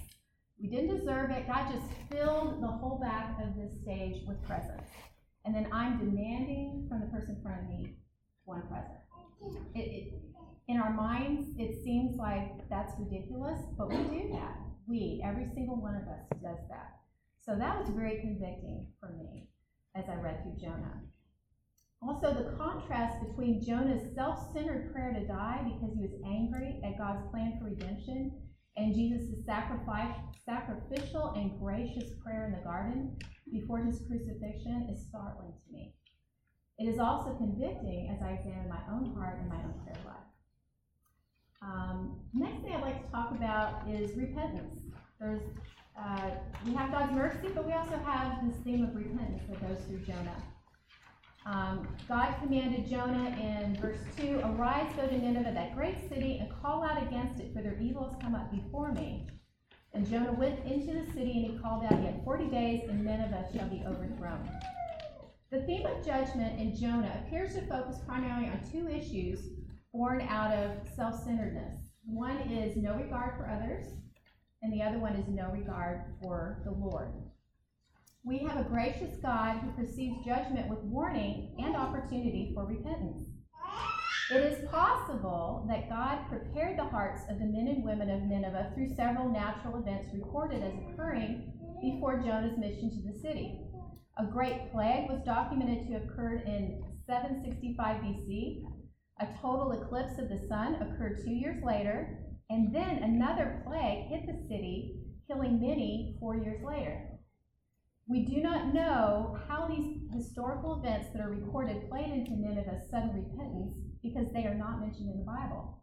We 0.59 0.69
didn't 0.69 0.97
deserve 0.97 1.30
it. 1.30 1.47
God 1.47 1.71
just 1.71 1.87
filled 2.11 2.62
the 2.62 2.69
whole 2.69 2.99
back 2.99 3.37
of 3.42 3.54
this 3.54 3.73
stage 3.83 4.23
with 4.26 4.42
presents. 4.45 4.88
And 5.45 5.54
then 5.54 5.69
I'm 5.73 5.99
demanding 5.99 6.87
from 6.88 7.00
the 7.00 7.07
person 7.07 7.37
in 7.37 7.42
front 7.42 7.62
of 7.62 7.69
me 7.69 7.97
one 8.45 8.62
present. 8.62 9.00
It, 9.75 9.80
it, 9.80 10.14
in 10.69 10.78
our 10.78 10.95
minds, 10.95 11.49
it 11.59 11.83
seems 11.85 12.16
like 12.16 12.69
that's 12.71 12.92
ridiculous, 12.99 13.61
but 13.76 13.90
we 13.90 13.97
do 13.97 14.30
that. 14.33 14.57
We, 14.87 15.23
every 15.25 15.49
single 15.54 15.76
one 15.76 15.97
of 15.97 16.09
us, 16.09 16.21
does 16.42 16.59
that. 16.71 17.00
So 17.45 17.57
that 17.57 17.78
was 17.78 17.90
very 17.90 18.21
convicting 18.21 18.87
for 19.00 19.11
me 19.11 19.49
as 19.95 20.04
I 20.09 20.14
read 20.14 20.42
through 20.42 20.57
Jonah. 20.61 21.02
Also, 22.02 22.33
the 22.33 22.57
contrast 22.57 23.16
between 23.26 23.62
Jonah's 23.62 24.14
self 24.14 24.52
centered 24.52 24.92
prayer 24.92 25.12
to 25.12 25.26
die 25.26 25.61
because 25.64 25.95
he 25.95 26.00
was 26.00 26.16
angry 26.25 26.80
at 26.85 26.99
God's 26.99 27.28
plan 27.30 27.59
for 27.59 27.66
redemption 27.66 28.33
and 28.76 28.95
Jesus' 28.95 29.45
sacrificial 29.45 31.33
and 31.37 31.59
gracious 31.61 32.14
prayer 32.25 32.47
in 32.47 32.52
the 32.52 32.64
garden 32.64 33.16
before 33.52 33.78
his 33.78 34.00
crucifixion 34.09 34.88
is 34.90 35.07
startling 35.09 35.52
to 35.52 35.73
me. 35.73 35.92
It 36.78 36.88
is 36.88 36.99
also 36.99 37.35
convicting 37.35 38.09
as 38.14 38.23
I 38.23 38.33
examine 38.33 38.69
my 38.69 38.80
own 38.90 39.14
heart 39.14 39.38
and 39.40 39.49
my 39.50 39.57
own 39.57 39.75
prayer 39.85 40.00
life. 40.07 40.16
Um, 41.62 42.21
next 42.33 42.62
thing 42.62 42.73
I'd 42.73 42.83
like 42.83 43.04
to 43.04 43.12
talk 43.12 43.33
about 43.33 43.87
is 43.87 44.16
repentance. 44.16 44.76
There's, 45.19 45.42
uh, 45.99 46.30
we 46.64 46.73
have 46.73 46.90
God's 46.90 47.12
mercy, 47.12 47.49
but 47.54 47.66
we 47.66 47.75
also 47.75 47.99
have 47.99 48.38
this 48.47 48.57
theme 48.64 48.85
of 48.85 48.95
repentance 48.95 49.42
that 49.50 49.61
goes 49.61 49.85
through 49.85 49.99
Jonah. 49.99 50.42
Um, 51.47 51.88
God 52.06 52.35
commanded 52.42 52.88
Jonah 52.88 53.30
in 53.40 53.76
verse 53.80 54.00
2 54.18 54.40
Arise, 54.44 54.92
go 54.94 55.06
to 55.06 55.18
Nineveh, 55.18 55.52
that 55.54 55.75
great 55.75 55.97
city, 56.09 56.38
and 56.38 56.50
call 56.61 56.85
out 56.85 57.02
against 57.02 57.40
it, 57.40 57.54
for 57.54 57.62
their 57.62 57.78
evil 57.80 58.09
has 58.09 58.20
come 58.20 58.35
up 58.35 58.50
before 58.50 58.92
me. 58.92 59.26
And 59.94 60.09
Jonah 60.09 60.32
went 60.32 60.64
into 60.66 60.92
the 60.92 61.11
city, 61.12 61.32
and 61.32 61.52
he 61.52 61.59
called 61.59 61.85
out, 61.85 62.02
Yet 62.02 62.23
40 62.25 62.47
days, 62.49 62.88
and 62.88 63.04
Nineveh 63.04 63.49
shall 63.54 63.68
be 63.68 63.82
overthrown. 63.87 64.49
The 65.50 65.62
theme 65.62 65.87
of 65.87 66.04
judgment 66.04 66.61
in 66.61 66.76
Jonah 66.76 67.25
appears 67.25 67.54
to 67.54 67.66
focus 67.66 67.99
primarily 68.06 68.49
on 68.49 68.61
two 68.70 68.88
issues 68.88 69.40
born 69.92 70.20
out 70.28 70.54
of 70.54 70.88
self 70.94 71.25
centeredness. 71.25 71.80
One 72.04 72.37
is 72.37 72.76
no 72.76 72.94
regard 72.94 73.37
for 73.37 73.49
others, 73.50 73.87
and 74.62 74.73
the 74.73 74.82
other 74.82 74.99
one 74.99 75.14
is 75.14 75.26
no 75.26 75.50
regard 75.50 76.02
for 76.20 76.61
the 76.64 76.70
Lord. 76.70 77.12
We 78.23 78.39
have 78.41 78.59
a 78.59 78.69
gracious 78.69 79.17
God 79.23 79.61
who 79.61 79.73
perceives 79.73 80.27
judgment 80.27 80.69
with 80.69 80.81
warning 80.81 81.57
and 81.59 81.75
opportunity 81.75 82.53
for 82.55 82.67
repentance. 82.67 83.23
It 84.31 84.43
is 84.43 84.69
possible 84.69 85.67
that 85.71 85.89
God 85.89 86.29
prepared 86.29 86.79
the 86.79 86.85
hearts 86.85 87.23
of 87.31 87.39
the 87.39 87.47
men 87.47 87.69
and 87.69 87.83
women 87.83 88.11
of 88.11 88.21
Nineveh 88.21 88.73
through 88.75 88.95
several 88.95 89.31
natural 89.31 89.79
events 89.79 90.11
recorded 90.12 90.62
as 90.62 90.75
occurring 90.93 91.50
before 91.81 92.21
Jonah's 92.21 92.59
mission 92.59 92.91
to 92.91 93.11
the 93.11 93.19
city. 93.21 93.59
A 94.19 94.27
great 94.27 94.71
plague 94.71 95.09
was 95.09 95.25
documented 95.25 95.87
to 95.87 95.95
have 95.95 96.03
occurred 96.03 96.43
in 96.47 96.85
765 97.07 98.03
BC. 98.03 98.65
A 99.21 99.29
total 99.41 99.73
eclipse 99.73 100.19
of 100.19 100.29
the 100.29 100.47
sun 100.47 100.75
occurred 100.75 101.25
two 101.25 101.33
years 101.33 101.65
later, 101.65 102.19
and 102.50 102.75
then 102.75 103.03
another 103.03 103.62
plague 103.67 104.09
hit 104.09 104.27
the 104.27 104.47
city, 104.47 105.00
killing 105.27 105.59
many 105.59 106.19
four 106.21 106.37
years 106.37 106.62
later. 106.62 107.10
We 108.11 108.25
do 108.25 108.43
not 108.43 108.75
know 108.75 109.38
how 109.47 109.69
these 109.69 110.00
historical 110.12 110.83
events 110.83 111.11
that 111.12 111.23
are 111.23 111.31
recorded 111.31 111.88
played 111.88 112.11
into 112.11 112.33
Nineveh's 112.33 112.90
sudden 112.90 113.14
repentance 113.14 113.76
because 114.02 114.26
they 114.33 114.47
are 114.47 114.55
not 114.55 114.81
mentioned 114.81 115.11
in 115.11 115.19
the 115.19 115.25
Bible. 115.25 115.79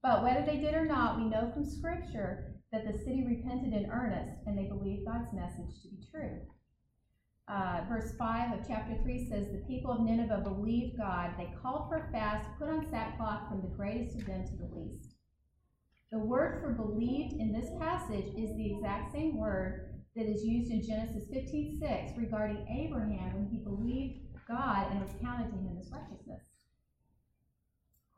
But 0.00 0.22
whether 0.22 0.46
they 0.46 0.58
did 0.58 0.74
or 0.74 0.84
not, 0.84 1.18
we 1.18 1.24
know 1.24 1.50
from 1.52 1.64
Scripture 1.64 2.54
that 2.70 2.86
the 2.86 2.96
city 2.98 3.24
repented 3.26 3.72
in 3.72 3.90
earnest 3.90 4.46
and 4.46 4.56
they 4.56 4.68
believed 4.68 5.06
God's 5.06 5.32
message 5.34 5.82
to 5.82 5.88
be 5.88 6.06
true. 6.08 6.38
Uh, 7.48 7.80
verse 7.88 8.14
5 8.16 8.60
of 8.60 8.68
chapter 8.68 8.96
3 9.02 9.28
says, 9.28 9.48
The 9.50 9.66
people 9.66 9.90
of 9.90 10.02
Nineveh 10.02 10.44
believed 10.44 10.98
God. 10.98 11.32
They 11.36 11.52
called 11.60 11.88
for 11.88 12.06
a 12.06 12.12
fast, 12.12 12.48
put 12.60 12.68
on 12.68 12.88
sackcloth 12.92 13.48
from 13.48 13.60
the 13.60 13.76
greatest 13.76 14.16
of 14.20 14.26
them 14.26 14.44
to 14.46 14.56
the 14.56 14.72
least. 14.72 15.16
The 16.12 16.20
word 16.20 16.62
for 16.62 16.70
believed 16.74 17.32
in 17.40 17.52
this 17.52 17.70
passage 17.80 18.26
is 18.38 18.54
the 18.54 18.76
exact 18.76 19.12
same 19.12 19.36
word 19.36 19.91
that 20.14 20.26
is 20.26 20.44
used 20.44 20.70
in 20.70 20.82
Genesis 20.82 21.24
15:6 21.30 22.16
regarding 22.18 22.66
Abraham 22.68 23.34
when 23.34 23.46
he 23.46 23.58
believed 23.58 24.20
God 24.46 24.90
and 24.90 25.00
was 25.00 25.14
counted 25.20 25.50
to 25.50 25.56
him 25.56 25.78
as 25.80 25.90
righteousness. 25.90 26.42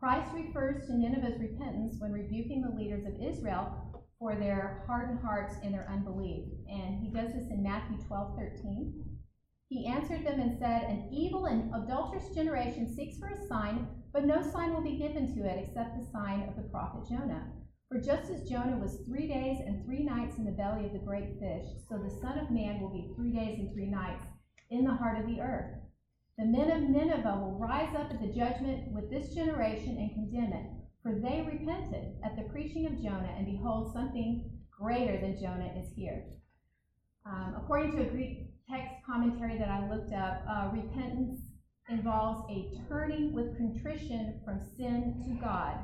Christ 0.00 0.34
refers 0.34 0.86
to 0.86 0.96
Nineveh's 0.96 1.40
repentance 1.40 1.96
when 1.98 2.12
rebuking 2.12 2.62
the 2.62 2.74
leaders 2.74 3.06
of 3.06 3.20
Israel 3.22 4.04
for 4.18 4.34
their 4.34 4.82
hardened 4.86 5.20
hearts 5.20 5.54
and 5.62 5.72
their 5.72 5.88
unbelief. 5.88 6.46
And 6.68 7.00
he 7.02 7.10
does 7.10 7.32
this 7.32 7.50
in 7.50 7.62
Matthew 7.62 7.98
12:13. 8.08 9.04
He 9.68 9.86
answered 9.86 10.24
them 10.24 10.40
and 10.40 10.58
said, 10.58 10.84
An 10.84 11.08
evil 11.10 11.46
and 11.46 11.74
adulterous 11.74 12.28
generation 12.34 12.94
seeks 12.94 13.18
for 13.18 13.28
a 13.28 13.46
sign, 13.46 13.88
but 14.12 14.24
no 14.24 14.42
sign 14.42 14.74
will 14.74 14.82
be 14.82 14.98
given 14.98 15.34
to 15.34 15.48
it 15.48 15.64
except 15.64 15.98
the 15.98 16.10
sign 16.12 16.48
of 16.48 16.56
the 16.56 16.68
prophet 16.68 17.08
Jonah. 17.08 17.50
For 17.94 18.00
just 18.00 18.28
as 18.28 18.48
Jonah 18.48 18.76
was 18.76 19.02
three 19.06 19.28
days 19.28 19.60
and 19.64 19.84
three 19.84 20.02
nights 20.02 20.36
in 20.36 20.44
the 20.44 20.50
belly 20.50 20.84
of 20.84 20.92
the 20.92 20.98
great 20.98 21.38
fish, 21.38 21.64
so 21.88 21.96
the 21.96 22.10
Son 22.10 22.40
of 22.40 22.50
Man 22.50 22.80
will 22.80 22.88
be 22.88 23.12
three 23.14 23.30
days 23.30 23.60
and 23.60 23.72
three 23.72 23.86
nights 23.86 24.24
in 24.68 24.82
the 24.82 24.94
heart 24.96 25.20
of 25.20 25.28
the 25.28 25.40
earth. 25.40 25.78
The 26.36 26.44
men 26.44 26.72
of 26.72 26.90
Nineveh 26.90 27.38
will 27.40 27.56
rise 27.56 27.94
up 27.94 28.10
at 28.10 28.20
the 28.20 28.34
judgment 28.34 28.90
with 28.90 29.10
this 29.10 29.32
generation 29.32 29.96
and 29.96 30.12
condemn 30.12 30.52
it, 30.52 30.66
for 31.04 31.12
they 31.12 31.46
repented 31.46 32.16
at 32.24 32.34
the 32.34 32.50
preaching 32.50 32.86
of 32.86 33.00
Jonah, 33.00 33.32
and 33.38 33.46
behold, 33.46 33.92
something 33.92 34.50
greater 34.76 35.20
than 35.20 35.40
Jonah 35.40 35.72
is 35.78 35.86
here. 35.94 36.24
Um, 37.24 37.54
according 37.56 37.92
to 37.92 38.08
a 38.08 38.10
Greek 38.10 38.50
text 38.68 38.92
commentary 39.06 39.56
that 39.56 39.70
I 39.70 39.88
looked 39.88 40.12
up, 40.12 40.42
uh, 40.50 40.70
repentance 40.72 41.42
involves 41.88 42.50
a 42.50 42.76
turning 42.88 43.32
with 43.32 43.56
contrition 43.56 44.40
from 44.44 44.58
sin 44.76 45.22
to 45.28 45.40
God 45.40 45.78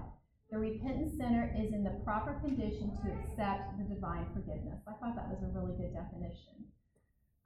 the 0.50 0.59
repentant 0.59 1.12
sinner 1.16 1.54
is 1.57 1.73
in 1.73 1.85
the 1.85 2.00
proper 2.04 2.40
condition 2.45 2.90
to 3.02 3.12
accept 3.12 3.78
the 3.78 3.95
divine 3.95 4.26
forgiveness. 4.35 4.83
I 4.87 4.92
thought 4.92 5.14
that 5.14 5.30
was 5.30 5.42
a 5.42 5.59
really 5.59 5.76
good 5.76 5.95
definition. 5.95 6.66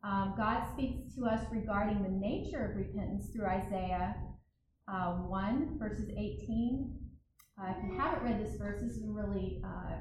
Um, 0.02 0.34
God 0.36 0.64
speaks 0.72 1.14
to 1.16 1.26
us 1.26 1.44
regarding 1.50 2.02
the 2.02 2.08
nature 2.08 2.70
of 2.70 2.76
repentance 2.76 3.28
through 3.28 3.46
Isaiah 3.46 4.16
uh, 4.88 5.12
1, 5.12 5.78
verses 5.78 6.10
18. 6.10 6.94
Uh, 7.58 7.72
if 7.76 7.84
you 7.84 7.98
haven't 7.98 8.22
read 8.22 8.40
this 8.40 8.56
verse, 8.56 8.80
this 8.82 8.96
is 8.96 9.04
a 9.04 9.12
really 9.12 9.62
uh, 9.64 9.96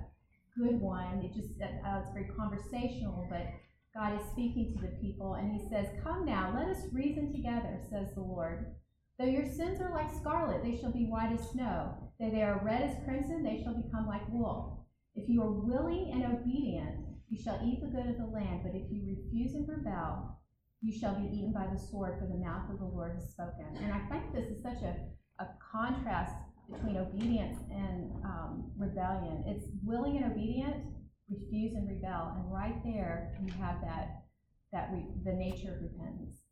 good 0.57 0.79
one. 0.79 1.21
It 1.23 1.33
just 1.33 1.53
uh, 1.61 1.99
it's 2.01 2.13
very 2.13 2.29
conversational, 2.37 3.27
but 3.29 3.47
God 3.95 4.19
is 4.19 4.25
speaking 4.31 4.73
to 4.75 4.81
the 4.81 4.93
people, 5.01 5.35
and 5.35 5.51
He 5.51 5.69
says, 5.69 5.87
"Come 6.03 6.25
now, 6.25 6.51
let 6.55 6.67
us 6.67 6.83
reason 6.91 7.31
together," 7.31 7.79
says 7.89 8.15
the 8.15 8.21
Lord. 8.21 8.73
Though 9.19 9.25
your 9.25 9.45
sins 9.45 9.79
are 9.79 9.91
like 9.91 10.13
scarlet, 10.13 10.63
they 10.63 10.77
shall 10.77 10.91
be 10.91 11.05
white 11.05 11.31
as 11.31 11.49
snow. 11.51 12.11
They 12.31 12.41
are 12.41 12.61
red 12.63 12.81
as 12.83 13.03
crimson, 13.03 13.43
they 13.43 13.61
shall 13.61 13.73
become 13.73 14.07
like 14.07 14.27
wool. 14.29 14.85
If 15.15 15.29
you 15.29 15.41
are 15.41 15.51
willing 15.51 16.11
and 16.13 16.25
obedient, 16.25 16.99
you 17.29 17.41
shall 17.41 17.59
eat 17.63 17.81
the 17.81 17.87
good 17.87 18.07
of 18.07 18.17
the 18.17 18.25
land. 18.25 18.61
But 18.63 18.75
if 18.75 18.83
you 18.89 19.03
refuse 19.05 19.55
and 19.55 19.67
rebel, 19.67 20.39
you 20.81 20.97
shall 20.97 21.15
be 21.15 21.27
eaten 21.35 21.51
by 21.51 21.67
the 21.71 21.79
sword, 21.79 22.19
for 22.19 22.27
the 22.27 22.43
mouth 22.43 22.69
of 22.71 22.79
the 22.79 22.85
Lord 22.85 23.15
has 23.15 23.29
spoken. 23.29 23.65
And 23.81 23.93
I 23.93 23.99
think 24.09 24.33
this 24.33 24.49
is 24.49 24.63
such 24.63 24.81
a, 24.81 24.95
a 25.39 25.47
contrast 25.71 26.33
between 26.71 26.97
obedience 26.97 27.59
and 27.69 28.11
um, 28.23 28.71
rebellion. 28.77 29.43
It's 29.47 29.67
willing 29.83 30.17
and 30.17 30.31
obedient, 30.31 30.77
refuse 31.29 31.73
and 31.73 31.87
rebel. 31.87 32.33
And 32.35 32.51
right 32.51 32.81
there, 32.83 33.37
you 33.41 33.53
have 33.59 33.81
that, 33.81 34.23
that 34.71 34.89
re- 34.91 35.05
the 35.23 35.33
nature 35.33 35.75
of 35.75 35.81
repentance 35.81 36.43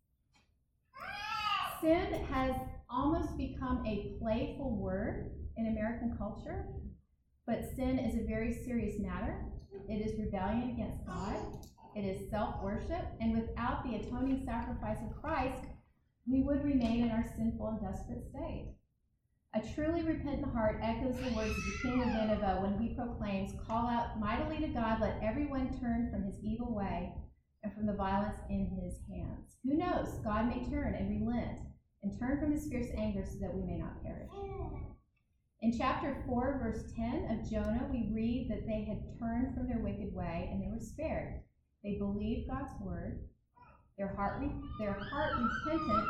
sin 1.82 2.14
has 2.32 2.56
almost 2.90 3.36
become 3.38 3.84
a 3.88 4.16
playful 4.22 4.76
word 4.78 5.32
in 5.58 5.68
American 5.68 6.16
culture, 6.18 6.66
but 7.46 7.64
sin 7.76 8.00
is 8.00 8.16
a 8.16 8.28
very 8.28 8.54
serious 8.54 9.00
matter. 9.00 9.46
It 9.90 10.06
is 10.06 10.20
rebellion 10.20 10.72
against 10.72 11.06
God, 11.06 11.36
it 11.96 12.02
is 12.02 12.30
self 12.30 12.62
worship, 12.64 13.06
and 13.20 13.34
without 13.34 13.84
the 13.84 13.96
atoning 13.96 14.44
sacrifice 14.46 15.00
of 15.04 15.22
Christ, 15.22 15.64
we 16.26 16.42
would 16.42 16.64
remain 16.64 17.04
in 17.04 17.12
our 17.12 17.26
sinful 17.36 17.68
and 17.68 17.82
desperate 17.82 18.24
state. 18.30 18.74
A 19.54 19.62
truly 19.74 20.02
repentant 20.02 20.54
heart 20.54 20.80
echoes 20.82 21.18
the 21.18 21.36
words 21.36 21.58
of 21.58 21.66
the 21.66 21.78
king 21.82 22.02
of 22.02 22.08
Nineveh 22.08 22.60
when 22.62 22.80
he 22.80 22.96
proclaims, 22.96 23.52
Call 23.68 23.88
out 23.88 24.18
mightily 24.18 24.58
to 24.60 24.68
God, 24.68 25.02
let 25.02 25.22
everyone 25.22 25.78
turn 25.82 26.10
from 26.10 26.24
his 26.24 26.42
evil 26.42 26.74
way 26.74 27.12
and 27.64 27.74
from 27.74 27.86
the 27.86 27.94
violence 27.94 28.38
in 28.50 28.66
his 28.82 29.00
hands. 29.10 29.58
Who 29.66 29.76
knows? 29.76 30.08
God 30.24 30.48
may 30.48 30.64
turn 30.70 30.96
and 30.96 31.10
relent 31.10 31.60
and 32.02 32.18
turn 32.18 32.40
from 32.40 32.54
his 32.54 32.68
fierce 32.70 32.88
anger 32.98 33.26
so 33.26 33.40
that 33.42 33.54
we 33.54 33.64
may 33.64 33.78
not 33.78 34.02
perish. 34.04 34.30
In 35.62 35.78
chapter 35.78 36.24
4, 36.26 36.60
verse 36.60 36.92
10 36.96 37.30
of 37.30 37.48
Jonah, 37.48 37.88
we 37.92 38.10
read 38.12 38.50
that 38.50 38.66
they 38.66 38.84
had 38.84 39.04
turned 39.20 39.54
from 39.54 39.68
their 39.68 39.78
wicked 39.78 40.12
way 40.12 40.50
and 40.52 40.60
they 40.60 40.68
were 40.68 40.84
spared. 40.84 41.40
They 41.84 42.00
believed 42.00 42.50
God's 42.50 42.74
word. 42.82 43.20
Their 43.96 44.08
heart, 44.16 44.42
their 44.80 44.94
heart 44.94 45.34
repentance 45.38 46.10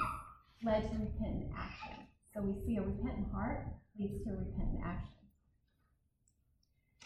led 0.64 0.84
to 0.84 1.00
repentant 1.00 1.52
action. 1.58 1.98
So 2.34 2.42
we 2.42 2.66
see 2.66 2.78
a 2.78 2.82
repentant 2.82 3.28
heart 3.34 3.68
leads 4.00 4.24
to 4.24 4.30
repentant 4.30 4.80
action. 4.86 5.16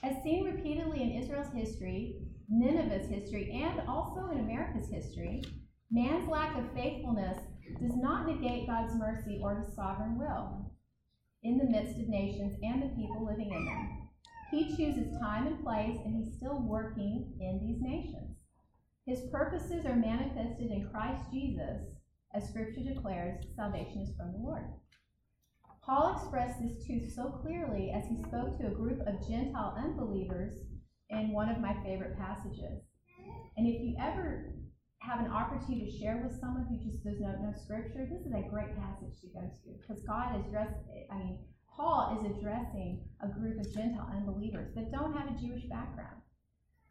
As 0.04 0.22
seen 0.22 0.46
repeatedly 0.46 1.02
in 1.02 1.24
Israel's 1.24 1.52
history, 1.52 2.20
Nineveh's 2.48 3.10
history, 3.10 3.60
and 3.64 3.90
also 3.90 4.30
in 4.32 4.42
America's 4.42 4.88
history, 4.88 5.42
man's 5.90 6.30
lack 6.30 6.56
of 6.56 6.72
faithfulness 6.76 7.40
does 7.82 7.96
not 7.96 8.28
negate 8.28 8.68
God's 8.68 8.94
mercy 8.94 9.40
or 9.42 9.56
his 9.56 9.76
sovereign 9.76 10.20
will 10.20 10.75
in 11.46 11.60
the 11.60 11.70
midst 11.70 12.00
of 12.00 12.10
nations 12.10 12.58
and 12.64 12.82
the 12.82 12.96
people 12.96 13.24
living 13.24 13.54
in 13.54 13.66
them. 13.66 14.10
He 14.50 14.76
chooses 14.76 15.18
time 15.20 15.46
and 15.46 15.64
place, 15.64 15.98
and 16.04 16.16
he's 16.16 16.36
still 16.38 16.60
working 16.68 17.34
in 17.40 17.60
these 17.62 17.82
nations. 17.82 18.38
His 19.06 19.30
purposes 19.32 19.86
are 19.86 19.96
manifested 19.96 20.72
in 20.72 20.90
Christ 20.92 21.22
Jesus, 21.32 21.84
as 22.34 22.50
Scripture 22.50 22.82
declares 22.82 23.46
salvation 23.56 24.02
is 24.02 24.16
from 24.18 24.32
the 24.32 24.40
Lord. 24.40 24.66
Paul 25.86 26.18
expressed 26.18 26.60
this 26.60 26.84
truth 26.84 27.14
so 27.14 27.30
clearly 27.44 27.92
as 27.96 28.06
he 28.10 28.24
spoke 28.24 28.58
to 28.58 28.68
a 28.68 28.76
group 28.76 29.02
of 29.02 29.28
Gentile 29.28 29.78
unbelievers 29.78 30.56
in 31.12 31.32
one 31.32 31.50
of 31.50 31.62
my 31.62 31.76
favorite 31.84 32.18
passages. 32.18 32.82
And 33.56 33.68
if 33.68 33.80
you 33.80 33.96
ever 34.02 34.55
have 35.06 35.20
an 35.20 35.32
opportunity 35.32 35.86
to 35.86 35.98
share 35.98 36.18
with 36.18 36.40
someone 36.42 36.66
who 36.66 36.82
just 36.82 37.04
does 37.04 37.22
not 37.22 37.40
know 37.40 37.54
scripture, 37.54 38.10
this 38.10 38.26
is 38.26 38.34
a 38.34 38.50
great 38.50 38.74
passage 38.74 39.14
to 39.22 39.28
go 39.30 39.46
to 39.46 39.70
because 39.78 40.02
God 40.04 40.40
is 40.40 40.46
addressing, 40.50 41.08
I 41.12 41.18
mean, 41.18 41.40
Paul 41.70 42.18
is 42.18 42.32
addressing 42.32 43.06
a 43.22 43.28
group 43.28 43.60
of 43.60 43.72
Gentile 43.72 44.10
unbelievers 44.10 44.74
that 44.74 44.92
don't 44.92 45.14
have 45.14 45.30
a 45.30 45.40
Jewish 45.40 45.64
background. 45.70 46.22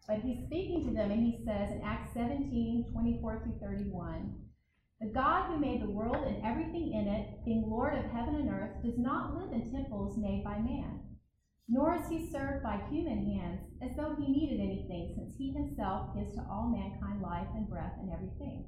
But 0.06 0.20
he's 0.20 0.44
speaking 0.46 0.84
to 0.86 0.94
them 0.94 1.10
and 1.10 1.24
he 1.24 1.42
says 1.44 1.72
in 1.72 1.82
Acts 1.82 2.12
17 2.14 2.92
24 2.92 3.42
through 3.42 3.58
31, 3.60 4.34
the 5.00 5.08
God 5.08 5.48
who 5.48 5.58
made 5.58 5.82
the 5.82 5.90
world 5.90 6.24
and 6.28 6.44
everything 6.44 6.92
in 6.92 7.08
it, 7.08 7.44
being 7.44 7.66
Lord 7.66 7.98
of 7.98 8.04
heaven 8.12 8.36
and 8.36 8.50
earth, 8.50 8.82
does 8.84 8.98
not 8.98 9.34
live 9.34 9.52
in 9.52 9.72
temples 9.72 10.18
made 10.18 10.44
by 10.44 10.58
man 10.58 11.00
nor 11.68 11.94
is 11.94 12.08
he 12.08 12.30
served 12.30 12.62
by 12.62 12.80
human 12.90 13.24
hands 13.24 13.60
as 13.84 13.96
though 13.96 14.16
he 14.18 14.32
needed 14.32 14.60
anything, 14.60 15.12
since 15.14 15.36
he 15.36 15.52
himself 15.52 16.14
gives 16.16 16.34
to 16.34 16.46
all 16.50 16.68
mankind 16.68 17.20
life 17.20 17.48
and 17.54 17.68
breath 17.68 17.92
and 18.00 18.10
everything. 18.12 18.64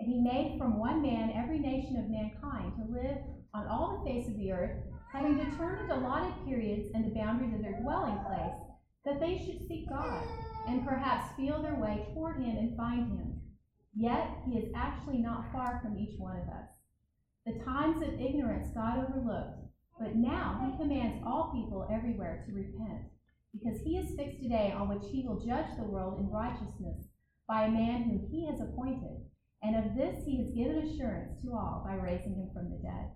And 0.00 0.08
he 0.08 0.20
made 0.20 0.58
from 0.58 0.78
one 0.78 1.02
man 1.02 1.32
every 1.34 1.58
nation 1.58 1.96
of 1.96 2.08
mankind 2.08 2.72
to 2.76 2.92
live 2.92 3.18
on 3.52 3.66
all 3.66 3.98
the 3.98 4.10
face 4.10 4.28
of 4.28 4.36
the 4.36 4.52
earth, 4.52 4.76
having 5.12 5.36
determined 5.36 5.90
allotted 5.90 6.32
periods 6.46 6.90
and 6.94 7.04
the 7.04 7.14
boundaries 7.14 7.54
of 7.54 7.62
their 7.62 7.80
dwelling 7.80 8.18
place, 8.24 8.56
that 9.04 9.20
they 9.20 9.38
should 9.38 9.66
seek 9.66 9.88
God, 9.88 10.22
and 10.66 10.86
perhaps 10.86 11.34
feel 11.36 11.60
their 11.60 11.74
way 11.76 12.06
toward 12.14 12.36
him 12.36 12.56
and 12.56 12.76
find 12.76 13.18
him. 13.18 13.40
Yet 13.94 14.28
he 14.46 14.58
is 14.58 14.72
actually 14.76 15.18
not 15.18 15.52
far 15.52 15.80
from 15.82 15.98
each 15.98 16.18
one 16.18 16.36
of 16.36 16.48
us. 16.48 16.68
The 17.46 17.64
times 17.64 18.02
of 18.02 18.20
ignorance 18.20 18.68
God 18.74 18.98
overlooked, 18.98 19.58
but 19.98 20.14
now 20.14 20.60
he 20.64 20.78
commands 20.78 21.22
all 21.26 21.52
people 21.52 21.88
everywhere 21.90 22.44
to 22.46 22.54
repent, 22.54 23.02
because 23.58 23.80
he 23.80 23.96
has 23.96 24.14
fixed 24.16 24.42
a 24.44 24.48
day 24.48 24.74
on 24.76 24.88
which 24.88 25.10
he 25.10 25.24
will 25.26 25.44
judge 25.44 25.76
the 25.76 25.84
world 25.84 26.20
in 26.20 26.30
righteousness 26.30 27.08
by 27.48 27.64
a 27.64 27.70
man 27.70 28.04
whom 28.04 28.28
he 28.30 28.46
has 28.46 28.60
appointed, 28.60 29.24
and 29.62 29.76
of 29.76 29.96
this 29.96 30.24
he 30.24 30.38
has 30.38 30.54
given 30.54 30.78
assurance 30.78 31.40
to 31.42 31.52
all 31.52 31.82
by 31.84 31.94
raising 31.94 32.34
him 32.34 32.50
from 32.52 32.70
the 32.70 32.78
dead. 32.78 33.10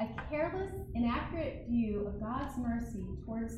A 0.00 0.08
careless, 0.30 0.72
inaccurate 0.94 1.66
view 1.68 2.06
of 2.06 2.20
God's 2.20 2.58
mercy 2.58 3.06
towards 3.24 3.54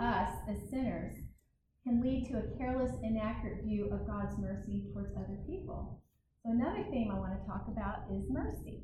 us 0.00 0.30
as 0.48 0.68
sinners 0.70 1.14
can 1.84 2.02
lead 2.02 2.28
to 2.28 2.38
a 2.38 2.58
careless, 2.58 2.92
inaccurate 3.02 3.64
view 3.64 3.88
of 3.92 4.06
God's 4.06 4.36
mercy 4.38 4.84
towards 4.92 5.16
other 5.16 5.38
people. 5.46 6.02
So, 6.44 6.50
another 6.50 6.84
theme 6.90 7.10
I 7.10 7.18
want 7.18 7.40
to 7.40 7.46
talk 7.46 7.66
about 7.68 8.04
is 8.12 8.28
mercy. 8.28 8.82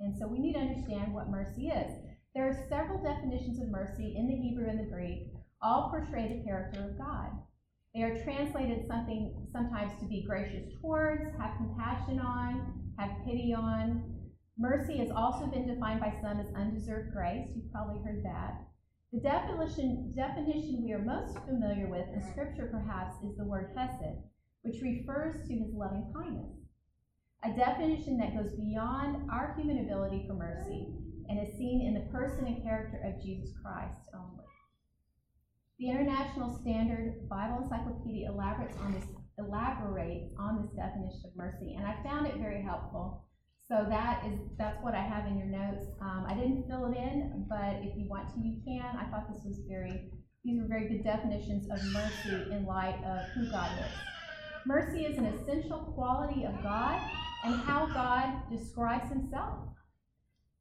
And 0.00 0.16
so, 0.16 0.26
we 0.26 0.38
need 0.38 0.54
to 0.54 0.60
understand 0.60 1.12
what 1.12 1.28
mercy 1.28 1.68
is. 1.68 1.92
There 2.34 2.48
are 2.48 2.66
several 2.68 3.02
definitions 3.02 3.60
of 3.60 3.68
mercy 3.68 4.14
in 4.16 4.28
the 4.28 4.36
Hebrew 4.36 4.68
and 4.68 4.78
the 4.78 4.90
Greek, 4.90 5.32
all 5.62 5.90
portray 5.90 6.28
the 6.28 6.44
character 6.44 6.84
of 6.84 6.98
God. 6.98 7.30
They 7.94 8.02
are 8.02 8.22
translated 8.24 8.86
something 8.86 9.48
sometimes 9.52 9.98
to 10.00 10.06
be 10.06 10.24
gracious 10.26 10.70
towards, 10.80 11.24
have 11.40 11.56
compassion 11.56 12.20
on, 12.20 12.92
have 12.98 13.24
pity 13.24 13.54
on. 13.56 14.02
Mercy 14.58 14.98
has 14.98 15.10
also 15.10 15.46
been 15.46 15.66
defined 15.66 16.00
by 16.00 16.12
some 16.20 16.38
as 16.38 16.52
undeserved 16.54 17.12
grace. 17.12 17.48
You've 17.54 17.72
probably 17.72 18.02
heard 18.04 18.22
that. 18.24 18.66
The 19.12 19.20
definition, 19.20 20.12
definition 20.14 20.82
we 20.84 20.92
are 20.92 20.98
most 20.98 21.38
familiar 21.46 21.88
with 21.88 22.06
in 22.12 22.22
Scripture, 22.32 22.68
perhaps, 22.70 23.14
is 23.24 23.36
the 23.36 23.44
word 23.44 23.72
hesed, 23.76 24.18
which 24.62 24.82
refers 24.82 25.46
to 25.48 25.54
his 25.54 25.72
loving 25.72 26.12
kindness. 26.14 26.52
A 27.44 27.56
definition 27.56 28.18
that 28.18 28.34
goes 28.36 28.52
beyond 28.56 29.30
our 29.30 29.54
human 29.56 29.84
ability 29.84 30.24
for 30.26 30.34
mercy 30.34 30.88
and 31.28 31.38
is 31.38 31.56
seen 31.56 31.86
in 31.86 31.94
the 31.94 32.12
person 32.12 32.46
and 32.46 32.62
character 32.62 33.00
of 33.04 33.22
Jesus 33.22 33.50
Christ 33.62 34.00
only. 34.12 34.45
The 35.78 35.90
International 35.90 36.56
Standard 36.62 37.28
Bible 37.28 37.62
Encyclopedia 37.62 38.30
elaborates 38.30 38.78
on 38.78 38.94
this, 38.94 39.04
elaborates 39.38 40.32
on 40.38 40.62
this 40.62 40.70
definition 40.72 41.20
of 41.26 41.36
mercy, 41.36 41.74
and 41.76 41.86
I 41.86 42.02
found 42.02 42.26
it 42.26 42.36
very 42.36 42.62
helpful. 42.62 43.26
So 43.68 43.84
that 43.90 44.24
is 44.24 44.38
that's 44.56 44.82
what 44.82 44.94
I 44.94 45.02
have 45.02 45.26
in 45.26 45.36
your 45.36 45.48
notes. 45.48 45.84
Um, 46.00 46.24
I 46.26 46.32
didn't 46.32 46.66
fill 46.66 46.86
it 46.86 46.96
in, 46.96 47.44
but 47.46 47.82
if 47.82 47.94
you 47.98 48.08
want 48.08 48.32
to, 48.32 48.40
you 48.40 48.56
can. 48.64 48.96
I 48.96 49.04
thought 49.10 49.28
this 49.28 49.44
was 49.44 49.60
very 49.68 50.08
these 50.44 50.62
were 50.62 50.68
very 50.68 50.88
good 50.88 51.04
definitions 51.04 51.68
of 51.68 51.84
mercy 51.92 52.52
in 52.52 52.64
light 52.64 52.96
of 53.04 53.28
who 53.34 53.50
God 53.50 53.70
is. 53.78 53.92
Mercy 54.64 55.04
is 55.04 55.18
an 55.18 55.26
essential 55.26 55.92
quality 55.94 56.44
of 56.44 56.54
God 56.62 56.98
and 57.44 57.54
how 57.54 57.86
God 57.86 58.48
describes 58.50 59.10
himself. 59.10 59.75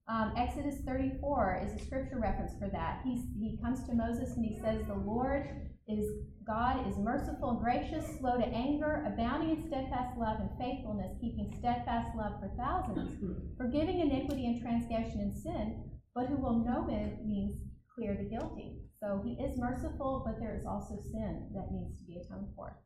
Um, 0.07 0.33
Exodus 0.37 0.75
34 0.85 1.65
is 1.65 1.81
a 1.81 1.85
scripture 1.85 2.19
reference 2.19 2.53
for 2.59 2.69
that. 2.69 3.01
He's, 3.03 3.25
he 3.39 3.57
comes 3.61 3.87
to 3.87 3.95
Moses 3.95 4.35
and 4.35 4.45
he 4.45 4.59
says, 4.59 4.85
The 4.85 4.93
Lord 4.93 5.49
is 5.87 6.05
God 6.45 6.87
is 6.87 6.97
merciful 6.97 7.59
gracious, 7.63 8.05
slow 8.19 8.37
to 8.37 8.45
anger, 8.45 9.03
abounding 9.07 9.57
in 9.57 9.67
steadfast 9.67 10.15
love 10.17 10.37
and 10.39 10.49
faithfulness, 10.59 11.17
keeping 11.19 11.51
steadfast 11.57 12.15
love 12.15 12.33
for 12.39 12.51
thousands, 12.55 13.17
forgiving 13.57 13.99
iniquity 13.99 14.45
and 14.45 14.61
transgression 14.61 15.21
and 15.21 15.35
sin, 15.35 15.89
but 16.13 16.27
who 16.27 16.37
will 16.37 16.63
no 16.63 16.85
means 17.25 17.61
clear 17.95 18.15
the 18.15 18.29
guilty. 18.29 18.77
So 18.99 19.21
he 19.25 19.33
is 19.41 19.57
merciful, 19.57 20.21
but 20.23 20.39
there 20.39 20.55
is 20.55 20.65
also 20.67 21.01
sin 21.11 21.49
that 21.55 21.71
needs 21.71 21.97
to 21.97 22.05
be 22.05 22.21
atoned 22.21 22.53
for. 22.55 22.77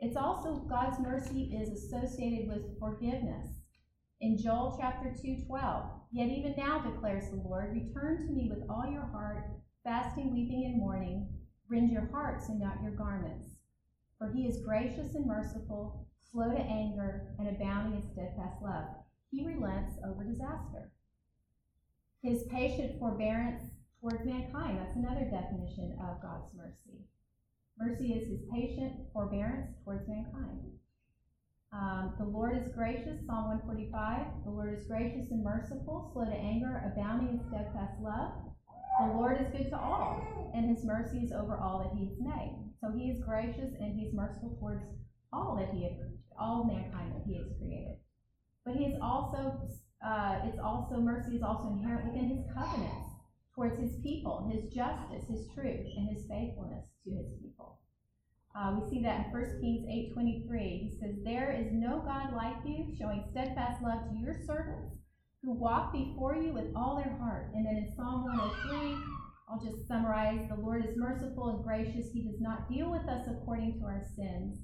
It's 0.00 0.16
also 0.16 0.64
God's 0.70 0.98
mercy 1.00 1.52
is 1.52 1.84
associated 1.84 2.48
with 2.48 2.78
forgiveness. 2.78 3.59
In 4.20 4.36
Joel 4.36 4.76
chapter 4.78 5.14
2, 5.20 5.44
12, 5.46 5.90
yet 6.12 6.28
even 6.28 6.54
now 6.56 6.78
declares 6.78 7.30
the 7.30 7.36
Lord, 7.36 7.72
return 7.72 8.26
to 8.26 8.32
me 8.32 8.50
with 8.50 8.68
all 8.68 8.90
your 8.90 9.06
heart, 9.06 9.50
fasting, 9.82 10.32
weeping, 10.32 10.66
and 10.66 10.78
mourning 10.78 11.28
Rend 11.70 11.92
your 11.92 12.10
hearts 12.10 12.48
and 12.48 12.58
not 12.58 12.82
your 12.82 12.90
garments. 12.90 13.46
For 14.18 14.32
he 14.32 14.48
is 14.48 14.64
gracious 14.64 15.14
and 15.14 15.24
merciful, 15.24 16.08
slow 16.32 16.50
to 16.50 16.58
anger, 16.58 17.32
and 17.38 17.46
abounding 17.46 18.02
in 18.02 18.10
steadfast 18.10 18.60
love. 18.60 18.86
He 19.30 19.46
relents 19.46 19.94
over 20.04 20.24
disaster. 20.24 20.90
His 22.24 22.42
patient 22.50 22.98
forbearance 22.98 23.62
towards 24.00 24.24
mankind. 24.24 24.78
That's 24.78 24.96
another 24.96 25.30
definition 25.30 25.96
of 26.02 26.20
God's 26.20 26.52
mercy. 26.56 27.06
Mercy 27.78 28.14
is 28.14 28.28
his 28.28 28.40
patient 28.52 28.94
forbearance 29.12 29.70
towards 29.84 30.08
mankind. 30.08 30.72
Um, 31.72 32.14
the 32.18 32.24
Lord 32.24 32.56
is 32.56 32.72
gracious, 32.74 33.24
Psalm 33.26 33.62
145. 33.62 34.44
The 34.44 34.50
Lord 34.50 34.76
is 34.76 34.86
gracious 34.86 35.30
and 35.30 35.44
merciful, 35.44 36.10
slow 36.12 36.24
to 36.24 36.34
anger, 36.34 36.82
abounding 36.84 37.38
in 37.38 37.46
steadfast 37.48 37.94
love. 38.02 38.32
The 38.98 39.14
Lord 39.14 39.40
is 39.40 39.46
good 39.56 39.70
to 39.70 39.78
all, 39.78 40.50
and 40.52 40.68
his 40.68 40.84
mercy 40.84 41.18
is 41.18 41.30
over 41.30 41.56
all 41.56 41.78
that 41.78 41.96
he 41.96 42.08
has 42.08 42.18
made. 42.18 42.58
So 42.80 42.90
he 42.90 43.10
is 43.10 43.22
gracious 43.24 43.72
and 43.78 43.94
he's 43.94 44.12
merciful 44.12 44.56
towards 44.58 44.82
all 45.32 45.56
that 45.56 45.72
he 45.72 45.84
has, 45.84 45.92
all 46.36 46.64
mankind 46.64 47.14
that 47.14 47.22
he 47.24 47.36
has 47.38 47.46
created. 47.56 47.98
But 48.64 48.74
he 48.74 48.86
is 48.86 48.98
also, 49.00 49.62
uh, 50.04 50.40
it's 50.44 50.58
also 50.58 50.96
mercy 50.96 51.36
is 51.36 51.42
also 51.42 51.68
inherent 51.68 52.06
within 52.06 52.28
his 52.30 52.44
covenants 52.52 53.14
towards 53.54 53.78
his 53.78 53.94
people, 54.02 54.50
his 54.52 54.68
justice, 54.74 55.28
his 55.28 55.46
truth, 55.54 55.86
and 55.96 56.08
his 56.08 56.26
faithfulness 56.26 56.84
to 57.04 57.10
his 57.14 57.32
people. 57.40 57.79
Uh, 58.54 58.76
we 58.80 58.90
see 58.90 59.02
that 59.02 59.26
in 59.26 59.32
1 59.32 59.60
Kings 59.60 59.86
8:23. 59.88 60.78
He 60.78 60.98
says, 60.98 61.22
"There 61.22 61.50
is 61.50 61.72
no 61.72 62.00
God 62.00 62.32
like 62.34 62.64
you, 62.64 62.94
showing 62.96 63.24
steadfast 63.30 63.82
love 63.82 64.08
to 64.08 64.16
your 64.16 64.34
servants 64.34 65.00
who 65.42 65.52
walk 65.52 65.92
before 65.92 66.36
you 66.36 66.52
with 66.52 66.70
all 66.76 66.96
their 66.96 67.16
heart. 67.18 67.52
And 67.54 67.64
then 67.64 67.76
in 67.76 67.94
Psalm 67.96 68.24
103, 68.24 68.96
I'll 69.48 69.60
just 69.60 69.88
summarize 69.88 70.46
the 70.48 70.54
Lord 70.54 70.84
is 70.84 70.96
merciful 70.96 71.48
and 71.48 71.64
gracious. 71.64 72.12
He 72.12 72.22
does 72.22 72.40
not 72.40 72.68
deal 72.68 72.90
with 72.90 73.08
us 73.08 73.26
according 73.26 73.80
to 73.80 73.86
our 73.86 74.02
sins. 74.16 74.58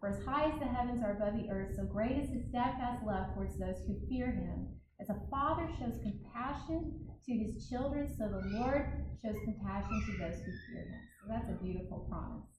For 0.00 0.10
as 0.10 0.24
high 0.24 0.50
as 0.50 0.58
the 0.60 0.66
heavens 0.66 1.02
are 1.02 1.16
above 1.16 1.34
the 1.34 1.50
earth, 1.50 1.74
so 1.74 1.84
great 1.84 2.18
is 2.18 2.30
his 2.30 2.48
steadfast 2.48 3.04
love 3.04 3.34
towards 3.34 3.58
those 3.58 3.82
who 3.86 4.06
fear 4.08 4.30
him. 4.30 4.68
As 5.00 5.08
a 5.08 5.20
father 5.30 5.68
shows 5.78 5.98
compassion 6.02 7.08
to 7.26 7.32
his 7.32 7.68
children, 7.68 8.14
so 8.16 8.28
the 8.28 8.58
Lord 8.58 9.06
shows 9.22 9.36
compassion 9.44 10.02
to 10.06 10.12
those 10.18 10.38
who 10.38 10.52
fear 10.70 10.84
him. 10.86 11.00
So 11.22 11.32
that's 11.32 11.50
a 11.50 11.64
beautiful 11.64 12.06
promise. 12.08 12.57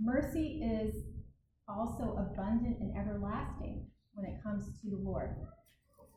Mercy 0.00 0.62
is 0.62 0.94
also 1.68 2.16
abundant 2.18 2.78
and 2.80 2.96
everlasting 2.96 3.86
when 4.14 4.26
it 4.26 4.42
comes 4.42 4.66
to 4.80 4.90
the 4.90 4.96
Lord. 4.96 5.36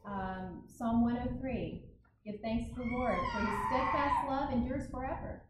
Um, 0.05 0.63
Psalm 0.67 1.01
103 1.03 1.83
Give 2.25 2.41
thanks 2.41 2.69
to 2.69 2.75
the 2.75 2.89
Lord, 2.91 3.17
for 3.31 3.39
his 3.39 3.59
steadfast 3.67 4.27
love 4.27 4.51
endures 4.51 4.89
forever. 4.91 5.43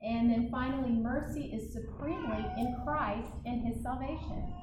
And 0.00 0.30
then 0.30 0.48
finally, 0.50 0.92
mercy 0.92 1.52
is 1.52 1.72
supremely 1.72 2.44
in 2.56 2.80
Christ 2.84 3.30
and 3.44 3.66
his 3.66 3.82
salvation. 3.82 4.54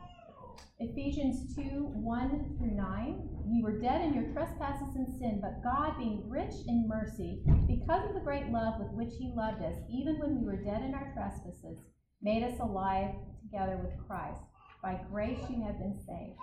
Ephesians 0.80 1.56
2 1.56 1.62
1 1.62 2.56
through 2.58 2.72
9. 2.72 3.30
You 3.48 3.64
were 3.64 3.80
dead 3.80 4.02
in 4.02 4.14
your 4.14 4.34
trespasses 4.34 4.96
and 4.96 5.08
sin, 5.20 5.40
but 5.42 5.64
God, 5.64 5.98
being 6.00 6.28
rich 6.28 6.54
in 6.68 6.88
mercy, 6.88 7.44
because 7.68 8.08
of 8.10 8.16
the 8.16 8.26
great 8.26 8.50
love 8.50 8.80
with 8.80 8.92
which 8.92 9.14
he 9.20 9.32
loved 9.36 9.62
us, 9.62 9.76
even 9.90 10.18
when 10.20 10.40
we 10.40 10.46
were 10.46 10.64
dead 10.64 10.82
in 10.82 10.96
our 10.96 11.14
trespasses, 11.14 11.80
made 12.22 12.44
us 12.44 12.60
alive 12.60 13.12
together 13.42 13.78
with 13.78 13.94
Christ. 14.08 14.42
By 14.82 15.00
grace 15.12 15.40
you 15.50 15.64
have 15.64 15.80
been 15.80 15.96
saved. 16.06 16.40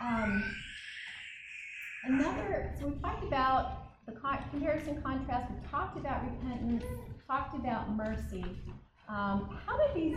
Um, 0.00 0.44
another, 2.04 2.74
so 2.78 2.88
we 2.88 2.94
talked 3.00 3.24
about 3.24 3.88
the 4.06 4.12
comparison 4.50 5.02
contrast, 5.02 5.50
we 5.50 5.68
talked 5.70 5.98
about 5.98 6.24
repentance, 6.24 6.84
talked 7.26 7.56
about 7.56 7.94
mercy. 7.94 8.44
Um, 9.08 9.58
how 9.66 9.76
do 9.76 9.94
these, 9.94 10.16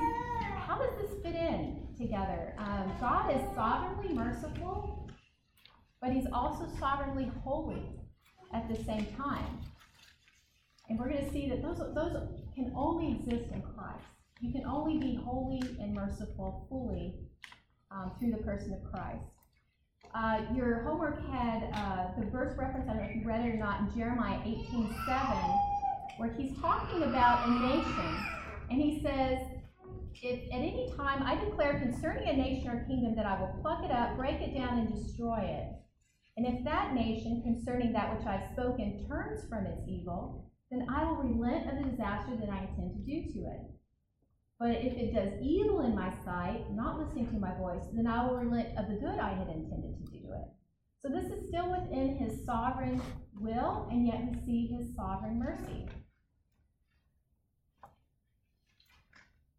how 0.58 0.78
does 0.78 0.92
this 1.02 1.22
fit 1.24 1.36
in 1.36 1.88
together? 1.98 2.54
Um, 2.58 2.92
God 3.00 3.34
is 3.36 3.42
sovereignly 3.56 4.14
merciful, 4.14 5.10
but 6.02 6.12
He's 6.12 6.28
also 6.34 6.68
sovereignly 6.80 7.32
holy 7.44 7.84
at 8.54 8.68
the 8.70 8.84
same 8.84 9.06
time. 9.18 9.60
And 10.92 11.00
we're 11.00 11.08
going 11.08 11.26
to 11.26 11.32
see 11.32 11.48
that 11.48 11.62
those, 11.62 11.78
those 11.96 12.18
can 12.54 12.74
only 12.76 13.14
exist 13.14 13.50
in 13.54 13.62
Christ. 13.62 14.04
You 14.42 14.52
can 14.52 14.66
only 14.66 14.98
be 14.98 15.16
holy 15.24 15.62
and 15.80 15.94
merciful 15.94 16.68
fully 16.68 17.16
um, 17.90 18.12
through 18.20 18.32
the 18.32 18.44
person 18.44 18.74
of 18.74 18.92
Christ. 18.92 19.24
Uh, 20.14 20.42
your 20.54 20.84
homework 20.84 21.26
had 21.32 21.72
uh, 21.74 22.20
the 22.20 22.30
verse 22.30 22.58
reference, 22.58 22.90
I 22.90 22.94
don't 22.96 23.04
know 23.04 23.10
if 23.10 23.16
you 23.16 23.24
read 23.24 23.40
it 23.40 23.56
or 23.56 23.58
not, 23.58 23.80
in 23.80 23.98
Jeremiah 23.98 24.42
18 24.44 24.94
7, 25.06 25.38
where 26.18 26.34
he's 26.34 26.60
talking 26.60 27.04
about 27.04 27.48
a 27.48 27.52
nation. 27.52 28.26
And 28.70 28.82
he 28.82 29.02
says, 29.02 29.40
If 30.22 30.52
at 30.52 30.60
any 30.60 30.92
time 30.98 31.24
I 31.24 31.42
declare 31.42 31.80
concerning 31.80 32.28
a 32.28 32.34
nation 32.34 32.68
or 32.68 32.84
kingdom 32.84 33.16
that 33.16 33.26
I 33.26 33.40
will 33.40 33.56
pluck 33.62 33.86
it 33.86 33.92
up, 33.92 34.18
break 34.18 34.42
it 34.42 34.54
down, 34.54 34.80
and 34.80 34.94
destroy 34.94 35.40
it, 35.40 35.70
and 36.36 36.46
if 36.46 36.66
that 36.66 36.94
nation, 36.94 37.42
concerning 37.44 37.94
that 37.94 38.18
which 38.18 38.28
I've 38.28 38.52
spoken, 38.52 39.06
turns 39.08 39.48
from 39.48 39.66
its 39.66 39.88
evil, 39.88 40.51
then 40.72 40.88
I 40.90 41.04
will 41.04 41.18
relent 41.18 41.70
of 41.70 41.84
the 41.84 41.92
disaster 41.92 42.32
that 42.40 42.50
I 42.50 42.62
intend 42.62 42.94
to 42.96 43.04
do 43.04 43.34
to 43.34 43.40
it. 43.52 43.62
But 44.58 44.72
if 44.72 44.94
it 44.94 45.14
does 45.14 45.34
evil 45.42 45.82
in 45.82 45.94
my 45.94 46.14
sight, 46.24 46.66
not 46.72 46.98
listening 46.98 47.28
to 47.28 47.40
my 47.40 47.54
voice, 47.58 47.84
then 47.94 48.08
I 48.08 48.26
will 48.26 48.38
relent 48.38 48.78
of 48.78 48.88
the 48.88 48.96
good 48.96 49.20
I 49.20 49.34
had 49.34 49.48
intended 49.48 49.98
to 49.98 50.12
do 50.12 50.20
to 50.22 50.34
it. 50.34 50.48
So 51.02 51.10
this 51.10 51.26
is 51.26 51.50
still 51.50 51.72
within 51.72 52.16
his 52.16 52.46
sovereign 52.46 53.02
will, 53.40 53.88
and 53.92 54.08
yet 54.08 54.22
we 54.24 54.40
see 54.46 54.68
his 54.68 54.96
sovereign 54.96 55.40
mercy. 55.40 55.88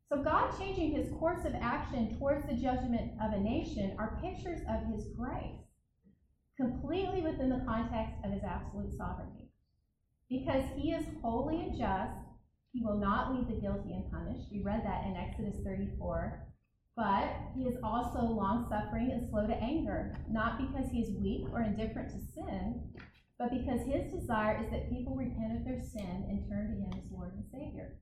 So 0.09 0.23
God 0.23 0.57
changing 0.59 0.93
his 0.93 1.11
course 1.19 1.45
of 1.45 1.55
action 1.61 2.17
towards 2.17 2.47
the 2.47 2.55
judgment 2.55 3.13
of 3.21 3.33
a 3.33 3.41
nation 3.41 3.97
are 3.99 4.21
pictures 4.23 4.61
of 4.69 4.87
his 4.95 5.09
grace, 5.19 5.59
completely 6.57 7.23
within 7.23 7.49
the 7.49 7.65
context 7.67 8.15
of 8.25 8.31
his 8.31 8.45
absolute 8.45 8.93
sovereignty. 8.97 9.42
Because 10.33 10.65
he 10.75 10.93
is 10.93 11.05
holy 11.21 11.61
and 11.61 11.77
just, 11.77 12.17
he 12.73 12.81
will 12.83 12.97
not 12.97 13.35
leave 13.35 13.49
the 13.49 13.61
guilty 13.61 13.93
unpunished. 13.93 14.49
We 14.51 14.63
read 14.63 14.81
that 14.83 15.05
in 15.05 15.15
Exodus 15.15 15.61
34. 15.63 16.49
But 16.97 17.29
he 17.55 17.65
is 17.65 17.77
also 17.85 18.21
long 18.23 18.67
suffering 18.71 19.13
and 19.13 19.29
slow 19.29 19.47
to 19.47 19.53
anger, 19.53 20.17
not 20.31 20.57
because 20.57 20.91
he 20.91 21.01
is 21.01 21.21
weak 21.21 21.45
or 21.53 21.61
indifferent 21.61 22.09
to 22.13 22.33
sin, 22.33 22.81
but 23.39 23.51
because 23.51 23.85
his 23.85 24.11
desire 24.11 24.65
is 24.65 24.71
that 24.71 24.89
people 24.89 25.15
repent 25.15 25.59
of 25.59 25.65
their 25.67 25.83
sin 25.83 26.25
and 26.31 26.49
turn 26.49 26.69
to 26.69 26.81
him 26.81 26.93
as 26.97 27.13
Lord 27.13 27.35
and 27.35 27.45
Savior. 27.53 28.01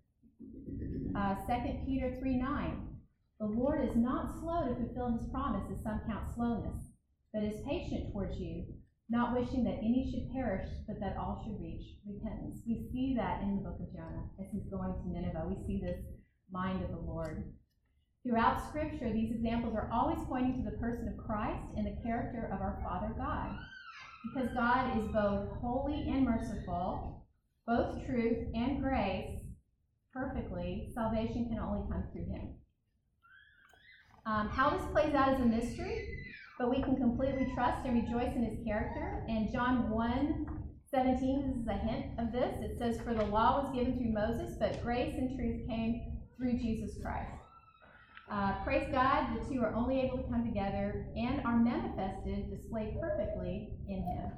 Uh, 1.19 1.35
2 1.35 1.85
Peter 1.85 2.17
3 2.21 2.37
9. 2.37 2.97
The 3.41 3.47
Lord 3.47 3.89
is 3.89 3.97
not 3.97 4.39
slow 4.39 4.69
to 4.69 4.75
fulfill 4.77 5.19
his 5.19 5.29
promise, 5.33 5.67
as 5.73 5.83
some 5.83 6.01
count 6.07 6.33
slowness, 6.37 6.79
but 7.35 7.43
is 7.43 7.67
patient 7.67 8.13
towards 8.13 8.39
you, 8.39 8.67
not 9.11 9.35
wishing 9.35 9.65
that 9.65 9.83
any 9.83 10.09
should 10.11 10.33
perish, 10.33 10.69
but 10.87 11.01
that 11.01 11.17
all 11.19 11.43
should 11.45 11.61
reach 11.61 11.99
repentance. 12.07 12.63
We 12.67 12.89
see 12.93 13.15
that 13.17 13.43
in 13.43 13.57
the 13.57 13.63
book 13.63 13.81
of 13.81 13.93
Jonah 13.93 14.31
as 14.41 14.47
he's 14.53 14.71
going 14.71 14.95
to 14.95 15.09
Nineveh. 15.11 15.51
We 15.51 15.67
see 15.67 15.83
this 15.83 15.99
mind 16.53 16.85
of 16.85 16.91
the 16.91 16.97
Lord. 16.97 17.53
Throughout 18.23 18.69
Scripture, 18.69 19.13
these 19.13 19.33
examples 19.33 19.75
are 19.75 19.91
always 19.93 20.19
pointing 20.29 20.63
to 20.63 20.71
the 20.71 20.77
person 20.77 21.09
of 21.09 21.27
Christ 21.27 21.65
and 21.77 21.87
the 21.87 22.03
character 22.03 22.51
of 22.53 22.61
our 22.61 22.81
Father 22.85 23.13
God. 23.19 23.51
Because 24.33 24.55
God 24.55 24.99
is 24.99 25.11
both 25.11 25.49
holy 25.61 26.07
and 26.09 26.25
merciful, 26.25 27.27
both 27.67 28.05
truth 28.07 28.47
and 28.55 28.81
grace, 28.81 29.41
perfectly, 30.13 30.91
salvation 30.95 31.49
can 31.49 31.59
only 31.59 31.89
come 31.91 32.05
through 32.13 32.27
him. 32.27 32.55
Um, 34.27 34.49
how 34.49 34.71
this 34.71 34.87
plays 34.93 35.15
out 35.15 35.33
is 35.33 35.41
a 35.41 35.47
mystery, 35.47 36.07
but 36.61 36.69
we 36.69 36.83
can 36.83 36.95
completely 36.95 37.51
trust 37.55 37.87
and 37.87 37.95
rejoice 37.95 38.37
in 38.37 38.45
his 38.45 38.63
character. 38.67 39.25
And 39.29 39.51
John 39.51 39.89
1 39.89 40.47
17, 40.91 41.47
this 41.47 41.57
is 41.57 41.67
a 41.67 41.73
hint 41.73 42.19
of 42.19 42.33
this. 42.33 42.53
It 42.61 42.77
says, 42.77 43.01
For 43.01 43.15
the 43.15 43.25
law 43.25 43.63
was 43.63 43.75
given 43.75 43.97
through 43.97 44.13
Moses, 44.13 44.57
but 44.61 44.83
grace 44.83 45.15
and 45.17 45.39
truth 45.39 45.67
came 45.67 46.19
through 46.37 46.59
Jesus 46.59 46.99
Christ. 47.01 47.31
Uh, 48.31 48.63
praise 48.63 48.87
God, 48.93 49.39
the 49.39 49.49
two 49.49 49.63
are 49.63 49.73
only 49.73 50.01
able 50.01 50.19
to 50.19 50.29
come 50.29 50.45
together 50.45 51.07
and 51.17 51.41
are 51.47 51.57
manifested, 51.57 52.51
displayed 52.51 53.01
perfectly 53.01 53.71
in 53.89 54.03
Him. 54.03 54.31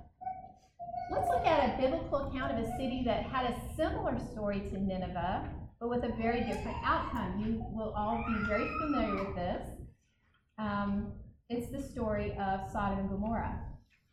Let's 1.10 1.28
look 1.28 1.44
at 1.44 1.74
a 1.74 1.82
biblical 1.82 2.28
account 2.28 2.52
of 2.52 2.64
a 2.64 2.70
city 2.76 3.02
that 3.04 3.24
had 3.24 3.46
a 3.46 3.74
similar 3.76 4.16
story 4.30 4.60
to 4.60 4.78
Nineveh, 4.78 5.48
but 5.80 5.88
with 5.88 6.04
a 6.04 6.12
very 6.20 6.40
different 6.40 6.76
outcome. 6.84 7.42
You 7.44 7.64
will 7.72 7.92
all 7.96 8.22
be 8.28 8.46
very 8.46 8.68
familiar 8.80 9.24
with 9.24 9.34
this. 9.34 9.68
Um, 10.58 11.12
it's 11.52 11.70
the 11.70 11.82
story 11.82 12.32
of 12.40 12.70
Sodom 12.72 13.00
and 13.00 13.10
Gomorrah. 13.10 13.60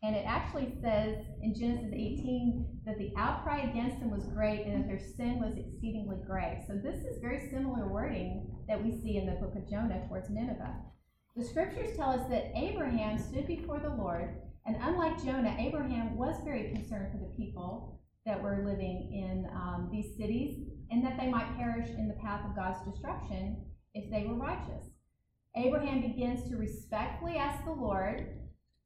And 0.02 0.16
it 0.16 0.24
actually 0.26 0.72
says 0.80 1.16
in 1.42 1.54
Genesis 1.54 1.92
18 1.92 2.80
that 2.86 2.98
the 2.98 3.12
outcry 3.16 3.60
against 3.60 4.00
them 4.00 4.10
was 4.10 4.26
great 4.26 4.66
and 4.66 4.82
that 4.82 4.88
their 4.88 5.00
sin 5.00 5.40
was 5.40 5.56
exceedingly 5.56 6.18
great. 6.26 6.64
So 6.66 6.74
this 6.74 7.04
is 7.04 7.20
very 7.20 7.50
similar 7.50 7.86
wording 7.86 8.50
that 8.68 8.82
we 8.82 8.92
see 8.92 9.16
in 9.16 9.26
the 9.26 9.32
book 9.32 9.54
of 9.56 9.68
Jonah 9.68 10.06
towards 10.08 10.30
Nineveh. 10.30 10.74
The 11.36 11.44
scriptures 11.44 11.96
tell 11.96 12.10
us 12.10 12.28
that 12.28 12.52
Abraham 12.56 13.18
stood 13.18 13.46
before 13.46 13.78
the 13.78 13.94
Lord, 13.94 14.36
and 14.66 14.76
unlike 14.80 15.22
Jonah, 15.22 15.54
Abraham 15.58 16.16
was 16.16 16.36
very 16.44 16.72
concerned 16.72 17.12
for 17.12 17.18
the 17.18 17.34
people 17.36 18.00
that 18.26 18.42
were 18.42 18.64
living 18.64 19.10
in 19.12 19.48
um, 19.54 19.88
these 19.92 20.16
cities 20.16 20.66
and 20.90 21.04
that 21.04 21.18
they 21.18 21.28
might 21.28 21.56
perish 21.56 21.88
in 21.88 22.08
the 22.08 22.14
path 22.14 22.44
of 22.44 22.56
God's 22.56 22.78
destruction 22.90 23.64
if 23.94 24.10
they 24.10 24.26
were 24.26 24.34
righteous. 24.34 24.90
Abraham 25.56 26.00
begins 26.02 26.48
to 26.48 26.56
respectfully 26.56 27.36
ask 27.36 27.64
the 27.64 27.72
Lord 27.72 28.26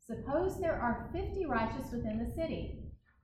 Suppose 0.07 0.61
there 0.61 0.79
are 0.79 1.09
50 1.15 1.47
righteous 1.47 1.91
within 1.91 2.19
the 2.19 2.35
city. 2.35 2.81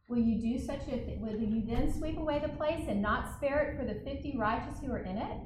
Will 0.09 0.19
you 0.19 0.41
do 0.41 0.65
such 0.65 0.83
a 0.89 0.97
th- 0.97 1.21
will 1.21 1.39
you 1.39 1.63
then 1.67 1.93
sweep 1.93 2.17
away 2.17 2.39
the 2.39 2.57
place 2.57 2.87
and 2.89 3.03
not 3.03 3.37
spare 3.37 3.61
it 3.61 3.79
for 3.79 3.85
the 3.85 4.01
50 4.01 4.37
righteous 4.39 4.81
who 4.81 4.91
are 4.91 5.05
in 5.05 5.19
it? 5.19 5.39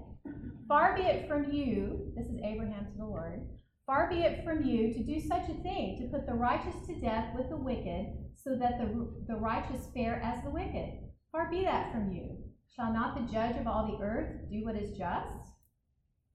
Far 0.68 0.96
be 0.96 1.02
it 1.02 1.28
from 1.28 1.52
you, 1.52 2.12
this 2.16 2.26
is 2.26 2.40
Abraham 2.44 2.86
to 2.86 2.96
the 2.96 3.04
Lord, 3.04 3.46
far 3.84 4.08
be 4.08 4.20
it 4.20 4.44
from 4.44 4.64
you 4.64 4.94
to 4.94 5.02
do 5.02 5.20
such 5.20 5.48
a 5.48 5.62
thing, 5.62 5.98
to 5.98 6.08
put 6.08 6.26
the 6.26 6.34
righteous 6.34 6.86
to 6.86 7.00
death 7.00 7.34
with 7.36 7.50
the 7.50 7.56
wicked, 7.56 8.06
so 8.36 8.56
that 8.56 8.78
the, 8.78 9.08
the 9.26 9.36
righteous 9.36 9.88
fare 9.92 10.22
as 10.22 10.42
the 10.44 10.50
wicked. 10.50 11.00
Far 11.32 11.50
be 11.50 11.64
that 11.64 11.92
from 11.92 12.12
you. 12.12 12.38
Shall 12.74 12.92
not 12.92 13.16
the 13.16 13.32
judge 13.32 13.56
of 13.56 13.66
all 13.66 13.86
the 13.86 14.04
earth 14.04 14.48
do 14.50 14.64
what 14.64 14.76
is 14.76 14.96
just? 14.96 15.53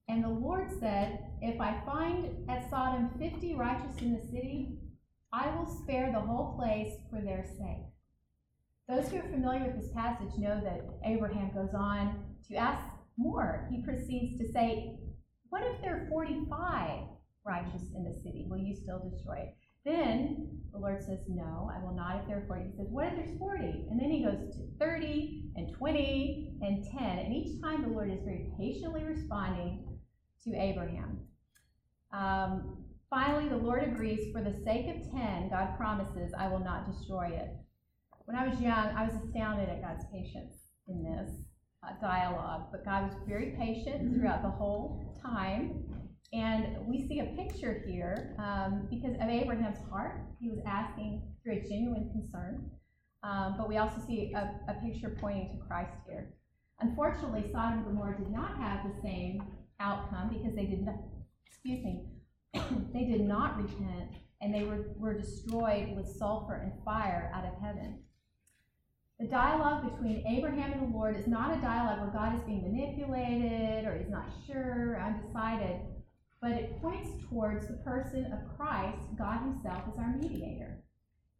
And 0.09 0.23
the 0.23 0.29
Lord 0.29 0.71
said, 0.79 1.19
If 1.39 1.61
I 1.61 1.79
find 1.85 2.49
at 2.49 2.67
Sodom 2.71 3.11
fifty 3.19 3.53
righteous 3.53 3.95
in 4.01 4.11
the 4.11 4.25
city, 4.31 4.79
I 5.31 5.55
will 5.55 5.67
spare 5.83 6.11
the 6.11 6.19
whole 6.19 6.57
place 6.57 6.95
for 7.11 7.21
their 7.21 7.45
sake. 7.45 7.85
Those 8.89 9.11
who 9.11 9.19
are 9.19 9.31
familiar 9.31 9.67
with 9.67 9.79
this 9.79 9.93
passage 9.93 10.33
know 10.39 10.59
that 10.63 10.81
Abraham 11.05 11.51
goes 11.53 11.75
on 11.75 12.23
to 12.47 12.55
ask 12.55 12.83
more. 13.17 13.67
He 13.69 13.83
proceeds 13.83 14.39
to 14.39 14.51
say, 14.51 14.97
What 15.49 15.61
if 15.61 15.79
there 15.81 16.01
are 16.01 16.09
45 16.09 17.01
righteous 17.45 17.83
in 17.95 18.03
the 18.03 18.19
city? 18.23 18.47
Will 18.49 18.57
you 18.57 18.75
still 18.75 19.07
destroy 19.11 19.37
it? 19.37 19.55
Then 19.85 20.59
the 20.73 20.79
Lord 20.79 21.03
says, 21.03 21.19
No, 21.27 21.69
I 21.71 21.83
will 21.83 21.95
not 21.95 22.21
if 22.21 22.27
there 22.27 22.39
are 22.39 22.47
40. 22.47 22.63
He 22.63 22.77
says, 22.77 22.87
What 22.89 23.05
if 23.09 23.15
there's 23.15 23.37
40? 23.37 23.63
And 23.91 24.01
then 24.01 24.09
he 24.09 24.23
goes 24.23 24.55
to 24.55 24.67
30 24.79 25.51
and 25.55 25.71
20 25.77 26.57
and 26.61 26.83
10. 26.97 27.19
And 27.19 27.31
each 27.31 27.61
time 27.61 27.83
the 27.83 27.89
Lord 27.89 28.09
is 28.09 28.23
very 28.25 28.51
patiently 28.57 29.03
responding 29.03 29.85
to 30.45 30.55
Abraham. 30.55 31.19
Um, 32.11 32.85
Finally, 33.09 33.49
the 33.49 33.57
Lord 33.57 33.83
agrees 33.83 34.31
for 34.31 34.43
the 34.43 34.53
sake 34.63 34.87
of 34.87 35.11
10, 35.11 35.49
God 35.49 35.75
promises, 35.77 36.31
I 36.37 36.47
will 36.47 36.59
not 36.59 36.91
destroy 36.91 37.29
it. 37.29 37.49
When 38.25 38.37
I 38.37 38.47
was 38.47 38.61
young, 38.61 38.95
I 38.95 39.03
was 39.03 39.15
astounded 39.15 39.67
at 39.67 39.81
God's 39.81 40.05
patience 40.13 40.53
in 40.87 41.03
this 41.03 41.31
uh, 41.83 41.93
dialogue, 41.99 42.67
but 42.71 42.85
God 42.85 43.05
was 43.05 43.13
very 43.27 43.55
patient 43.57 44.13
throughout 44.13 44.43
the 44.43 44.49
whole 44.49 45.17
time. 45.19 45.83
And 46.33 46.85
we 46.85 47.07
see 47.07 47.21
a 47.21 47.35
picture 47.35 47.83
here 47.87 48.35
um, 48.37 48.87
because 48.91 49.15
of 49.15 49.27
Abraham's 49.27 49.79
heart. 49.89 50.21
He 50.39 50.49
was 50.51 50.59
asking 50.67 51.23
through 51.41 51.53
a 51.53 51.61
genuine 51.61 52.11
concern. 52.11 52.69
Um, 53.23 53.55
but 53.57 53.67
we 53.67 53.77
also 53.77 53.99
see 54.05 54.33
a, 54.33 54.53
a 54.67 54.75
picture 54.85 55.17
pointing 55.19 55.57
to 55.57 55.65
Christ 55.65 55.97
here. 56.07 56.35
Unfortunately, 56.79 57.49
Sodom 57.51 57.79
and 57.79 57.85
Gomorrah 57.85 58.19
did 58.19 58.29
not 58.29 58.57
have 58.57 58.85
the 58.85 59.01
same 59.01 59.41
outcome 59.79 60.29
because 60.29 60.55
they 60.55 60.65
did 60.65 60.85
not, 60.85 60.95
excuse 61.45 61.83
me, 61.83 62.05
they 62.93 63.05
did 63.05 63.21
not 63.21 63.57
repent, 63.57 64.11
and 64.41 64.53
they 64.53 64.63
were, 64.63 64.87
were 64.97 65.13
destroyed 65.13 65.95
with 65.95 66.07
sulfur 66.07 66.55
and 66.55 66.71
fire 66.83 67.31
out 67.33 67.45
of 67.45 67.61
heaven. 67.61 67.99
The 69.19 69.27
dialogue 69.27 69.91
between 69.91 70.25
Abraham 70.25 70.71
and 70.71 70.81
the 70.81 70.97
Lord 70.97 71.17
is 71.17 71.27
not 71.27 71.57
a 71.57 71.61
dialogue 71.61 71.99
where 71.99 72.09
God 72.09 72.35
is 72.35 72.41
being 72.43 72.61
manipulated 72.61 73.85
or 73.85 73.97
he's 73.97 74.09
not 74.09 74.29
sure, 74.47 74.97
undecided, 75.01 75.81
but 76.41 76.51
it 76.51 76.81
points 76.81 77.09
towards 77.27 77.67
the 77.67 77.73
person 77.83 78.31
of 78.31 78.57
Christ, 78.57 78.99
God 79.17 79.39
Himself, 79.41 79.83
as 79.91 79.99
our 79.99 80.15
mediator. 80.15 80.81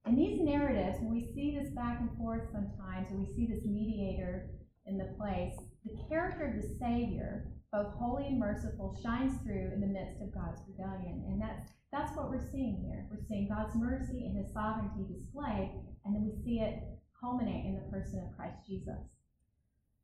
In 0.05 0.15
these 0.15 0.41
narratives, 0.41 0.97
when 0.99 1.11
we 1.11 1.31
see 1.33 1.57
this 1.57 1.69
back 1.69 1.99
and 2.01 2.09
forth 2.17 2.51
sometimes, 2.51 3.11
or 3.11 3.15
we 3.15 3.33
see 3.33 3.45
this 3.45 3.63
mediator 3.63 4.49
in 4.85 4.97
the 4.97 5.13
place, 5.17 5.55
the 5.85 5.97
character 6.09 6.47
of 6.47 6.61
the 6.61 6.75
Savior 6.79 7.45
both 7.71 7.93
holy 7.93 8.27
and 8.27 8.39
merciful, 8.39 8.97
shines 9.01 9.37
through 9.43 9.71
in 9.73 9.81
the 9.81 9.87
midst 9.87 10.21
of 10.21 10.33
God's 10.33 10.61
rebellion. 10.67 11.25
And 11.27 11.41
that's 11.41 11.65
that's 11.91 12.15
what 12.15 12.29
we're 12.29 12.49
seeing 12.51 12.85
here. 12.85 13.07
We're 13.09 13.25
seeing 13.27 13.49
God's 13.49 13.75
mercy 13.75 14.25
and 14.25 14.37
his 14.37 14.53
sovereignty 14.53 15.05
displayed, 15.09 15.71
and 16.05 16.15
then 16.15 16.23
we 16.23 16.43
see 16.43 16.59
it 16.59 16.83
culminate 17.19 17.65
in 17.65 17.75
the 17.75 17.91
person 17.91 18.19
of 18.19 18.35
Christ 18.37 18.57
Jesus. 18.67 18.99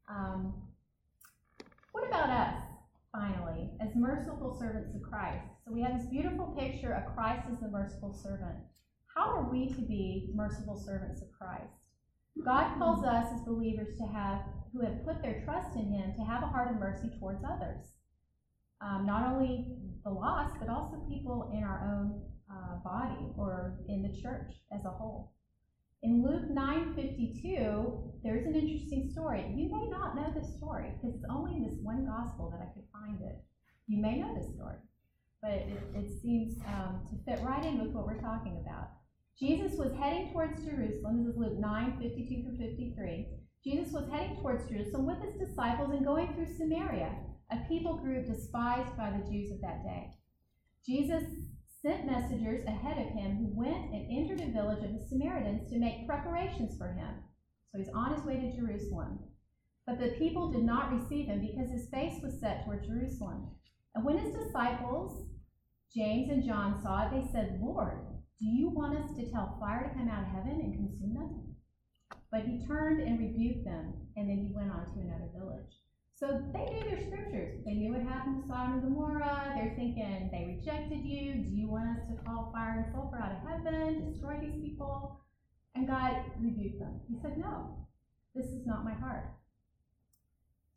Um, 0.10 0.54
what 1.92 2.08
about 2.08 2.30
us, 2.30 2.62
finally, 3.12 3.70
as 3.82 3.96
merciful 3.96 4.58
servants 4.60 4.96
of 4.96 5.02
Christ? 5.02 5.46
So 5.66 5.72
we 5.72 5.82
have 5.82 5.98
this 5.98 6.10
beautiful 6.10 6.56
picture 6.60 6.94
of 6.94 7.16
Christ 7.16 7.48
as 7.52 7.60
the 7.60 7.70
merciful 7.70 8.14
servant. 8.14 8.58
How 9.16 9.30
are 9.30 9.50
we 9.50 9.70
to 9.70 9.82
be 9.82 10.32
merciful 10.36 10.78
servants 10.78 11.22
of 11.22 11.32
Christ? 11.32 11.86
God 12.44 12.78
calls 12.78 13.06
us 13.06 13.28
as 13.34 13.42
believers 13.42 13.98
to 13.98 14.06
have 14.06 14.42
who 14.76 14.86
have 14.86 15.06
put 15.06 15.22
their 15.22 15.42
trust 15.46 15.76
in 15.76 15.92
him 15.92 16.14
to 16.16 16.24
have 16.24 16.44
a 16.44 16.48
heart 16.48 16.70
of 16.72 16.80
mercy 16.80 17.10
towards 17.20 17.44
others. 17.44 17.94
Um, 18.82 19.06
not 19.06 19.32
only 19.32 19.68
the 20.04 20.10
lost, 20.10 20.56
but 20.60 20.70
also 20.70 20.98
people 21.08 21.50
in 21.56 21.64
our 21.64 21.82
own 21.96 22.22
uh, 22.52 22.76
body 22.84 23.32
or 23.38 23.80
in 23.88 24.02
the 24.04 24.22
church 24.22 24.52
as 24.72 24.84
a 24.86 24.90
whole. 24.90 25.32
In 26.04 26.24
Luke 26.24 26.52
9:52, 26.52 28.22
there's 28.22 28.46
an 28.46 28.56
interesting 28.56 29.10
story. 29.10 29.46
You 29.56 29.72
may 29.72 29.88
not 29.90 30.16
know 30.16 30.32
this 30.36 30.56
story 30.58 30.92
because 30.94 31.16
it's 31.16 31.26
only 31.30 31.56
in 31.56 31.64
this 31.64 31.80
one 31.82 32.06
gospel 32.06 32.52
that 32.52 32.62
I 32.62 32.72
could 32.74 32.86
find 32.92 33.22
it. 33.22 33.44
You 33.88 34.02
may 34.02 34.20
know 34.20 34.36
this 34.36 34.54
story, 34.54 34.78
but 35.42 35.54
it, 35.54 35.82
it 35.96 36.10
seems 36.22 36.60
um, 36.68 37.02
to 37.10 37.16
fit 37.24 37.44
right 37.44 37.64
in 37.64 37.80
with 37.82 37.94
what 37.94 38.06
we're 38.06 38.22
talking 38.22 38.62
about. 38.62 38.90
Jesus 39.40 39.78
was 39.80 39.94
heading 39.98 40.32
towards 40.32 40.64
Jerusalem. 40.64 41.24
This 41.24 41.34
is 41.34 41.40
Luke 41.40 41.60
9:52 41.60 42.44
through 42.44 42.58
53. 42.58 43.45
Jesus 43.66 43.92
was 43.92 44.08
heading 44.12 44.38
towards 44.38 44.70
Jerusalem 44.70 45.08
with 45.08 45.18
his 45.26 45.50
disciples 45.50 45.90
and 45.90 46.06
going 46.06 46.34
through 46.34 46.56
Samaria, 46.56 47.10
a 47.52 47.58
people 47.68 47.98
group 47.98 48.28
despised 48.28 48.96
by 48.96 49.10
the 49.10 49.26
Jews 49.28 49.52
of 49.52 49.62
that 49.62 49.84
day. 49.84 50.14
Jesus 50.86 51.24
sent 51.82 52.06
messengers 52.06 52.64
ahead 52.68 53.00
of 53.00 53.14
him 53.14 53.38
who 53.38 53.58
went 53.58 53.90
and 53.90 54.06
entered 54.06 54.42
a 54.42 54.52
village 54.52 54.84
of 54.84 54.94
the 54.94 55.08
Samaritans 55.10 55.68
to 55.72 55.80
make 55.80 56.06
preparations 56.06 56.78
for 56.78 56.94
him. 56.94 57.10
So 57.72 57.80
he's 57.80 57.90
on 57.90 58.14
his 58.14 58.24
way 58.24 58.36
to 58.36 58.56
Jerusalem. 58.56 59.18
But 59.88 60.00
the 60.00 60.14
people 60.20 60.52
did 60.52 60.64
not 60.64 60.94
receive 60.94 61.26
him 61.26 61.42
because 61.42 61.72
his 61.72 61.90
face 61.90 62.22
was 62.22 62.40
set 62.40 62.66
toward 62.66 62.86
Jerusalem. 62.86 63.50
And 63.96 64.06
when 64.06 64.20
his 64.20 64.34
disciples, 64.34 65.28
James 65.96 66.30
and 66.30 66.44
John, 66.44 66.80
saw 66.84 67.08
it, 67.08 67.12
they 67.12 67.32
said, 67.32 67.60
Lord, 67.60 67.98
do 68.40 68.46
you 68.46 68.70
want 68.70 68.98
us 68.98 69.16
to 69.16 69.32
tell 69.32 69.58
fire 69.60 69.90
to 69.90 69.94
come 69.98 70.10
out 70.10 70.22
of 70.22 70.34
heaven 70.34 70.62
and 70.62 70.74
consume 70.74 71.16
them? 71.16 71.45
But 72.32 72.42
he 72.42 72.66
turned 72.66 73.02
and 73.02 73.20
rebuked 73.20 73.66
them, 73.66 73.94
and 74.16 74.30
then 74.30 74.38
he 74.38 74.54
went 74.54 74.72
on 74.72 74.86
to 74.86 75.00
another 75.00 75.30
village. 75.38 75.80
So 76.16 76.42
they 76.54 76.66
knew 76.66 76.84
their 76.90 77.06
scriptures. 77.06 77.62
They 77.66 77.74
knew 77.74 77.92
what 77.92 78.02
happened 78.02 78.42
to 78.42 78.48
Sodom 78.48 78.74
and 78.74 78.84
Gomorrah. 78.84 79.54
They're 79.56 79.76
thinking, 79.76 80.30
they 80.32 80.56
rejected 80.58 81.04
you. 81.04 81.44
Do 81.44 81.52
you 81.52 81.68
want 81.70 81.90
us 81.90 82.08
to 82.08 82.24
call 82.24 82.52
fire 82.54 82.84
and 82.86 82.94
sulfur 82.94 83.20
out 83.20 83.34
of 83.34 83.50
heaven, 83.50 84.10
destroy 84.10 84.40
these 84.40 84.62
people? 84.62 85.20
And 85.76 85.88
God 85.88 86.16
rebuked 86.40 86.80
them. 86.80 87.02
He 87.10 87.18
said, 87.22 87.38
No, 87.38 87.86
this 88.34 88.46
is 88.46 88.66
not 88.66 88.86
my 88.86 88.94
heart. 88.94 89.26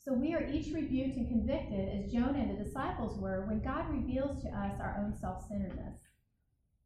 So 0.01 0.13
we 0.13 0.35
are 0.35 0.49
each 0.51 0.73
rebuked 0.75 1.17
and 1.19 1.29
convicted, 1.29 1.89
as 1.89 2.11
Jonah 2.11 2.39
and 2.39 2.59
the 2.59 2.65
disciples 2.65 3.21
were, 3.21 3.47
when 3.47 3.63
God 3.63 3.91
reveals 3.91 4.43
to 4.43 4.49
us 4.49 4.81
our 4.81 4.97
own 4.99 5.15
self 5.21 5.47
centeredness. 5.47 6.08